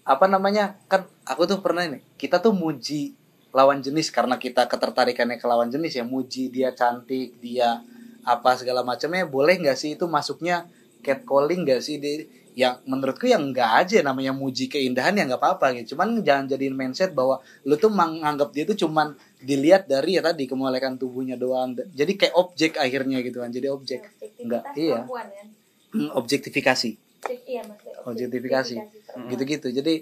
[0.08, 3.16] apa namanya kan aku tuh pernah nih kita tuh muji
[3.52, 6.08] lawan jenis karena kita ketertarikannya ke lawan jenis ya.
[6.08, 7.84] Muji dia cantik dia
[8.24, 10.68] apa segala macamnya boleh nggak sih itu masuknya
[11.00, 15.74] catcalling nggak sih di yang menurutku yang nggak aja namanya muji keindahan ya nggak apa-apa
[15.76, 20.24] gitu cuman jangan jadiin mindset bahwa lu tuh menganggap dia tuh cuman dilihat dari ya
[20.24, 25.02] tadi kemolekan tubuhnya doang jadi kayak objek akhirnya gitu kan jadi objek Objektivitas Enggak, iya.
[25.02, 25.44] ya
[25.92, 27.62] Hmm, objektifikasi Objek- iya
[28.04, 28.74] Objektifikasi.
[28.74, 29.30] perempuan.
[29.30, 29.94] gitu-gitu jadi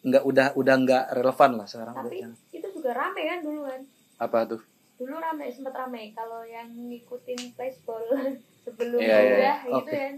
[0.00, 2.16] nggak udah udah nggak relevan lah sekarang tapi
[2.50, 3.80] itu juga rame kan dulu kan
[4.18, 4.60] Apa tuh?
[4.98, 8.02] Dulu rame sempat rame kalau yang ngikutin baseball
[8.66, 9.30] sebelum Iya, iya.
[9.32, 9.94] udah gitu Oke.
[9.94, 10.14] kan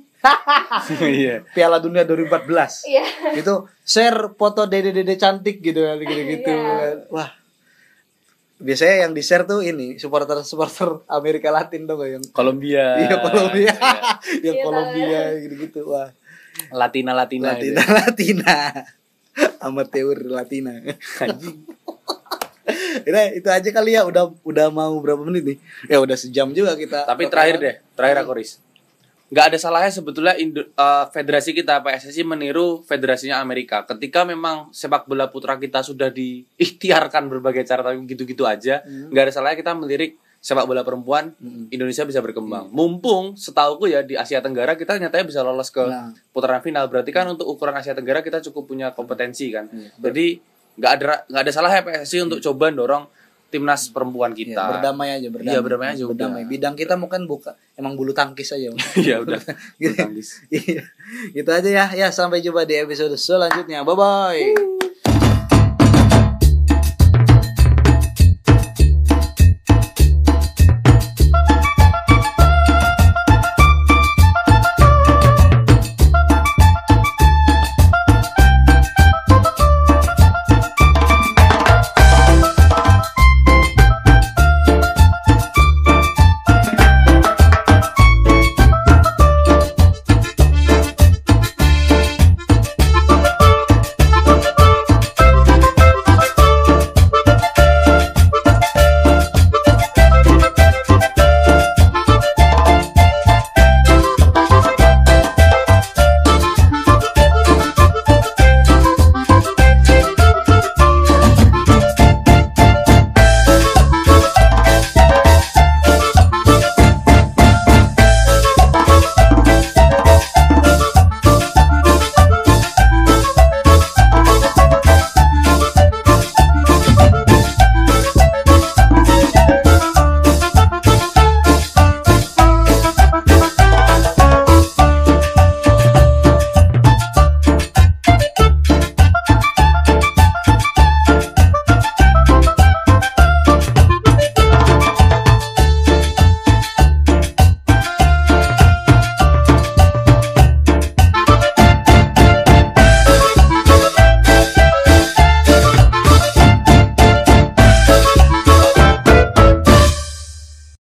[1.20, 1.35] Iya.
[1.47, 7.07] Piala Dunia 2014 iya itu share foto dede dede cantik gitu kan gitu gitu Iya.
[7.09, 7.31] wah
[8.57, 13.01] biasanya yang di share tuh ini supporter supporter Amerika Latin tuh yang Kolombia.
[13.01, 13.72] iya Kolombia
[14.41, 16.09] yang Iya, Kolombia gitu gitu wah
[16.70, 17.53] Latina Latina.
[17.53, 18.57] Latina Latina
[19.61, 20.72] amateur Latina
[21.18, 21.64] Anjing.
[23.33, 27.05] Itu aja kali ya udah udah mau berapa menit nih ya udah sejam juga kita
[27.05, 28.59] Tapi terakhir deh, terakhir aku Riz.
[29.31, 33.85] Nggak ada salahnya sebetulnya Indo- eh, federasi kita PSSI meniru federasinya Amerika.
[33.85, 39.33] Ketika memang sepak bola putra kita sudah diikhtiarkan berbagai cara tapi gitu-gitu aja, nggak ada
[39.33, 41.68] salahnya kita melirik sepak bola perempuan Mm-mm.
[41.68, 42.73] Indonesia bisa berkembang.
[42.73, 46.11] Mumpung setauku ya di Asia Tenggara kita nyatanya bisa lolos ke Nah.
[46.31, 46.89] putaran final.
[46.89, 49.68] Berarti kan untuk ukuran Asia Tenggara kita cukup punya kompetensi kan.
[49.68, 49.93] Iya.
[50.01, 50.27] Jadi
[50.81, 53.05] nggak ada nggak ada salahnya PSSI untuk coba dorong
[53.51, 54.62] timnas perempuan Iya, kita.
[54.70, 56.11] berdamai aja berdamai Iya, berdamai aja, udah.
[56.14, 59.43] berdamai bidang kita bukan buka emang bulu tangkis aja Iya udah.
[59.76, 59.91] Gitu.
[59.91, 60.28] Bulu tangkis.
[60.49, 60.83] Iya.
[61.35, 61.87] Gitu aja ya.
[61.93, 63.83] Ya, sampai jumpa di episode selanjutnya.
[63.83, 64.78] Bye bye.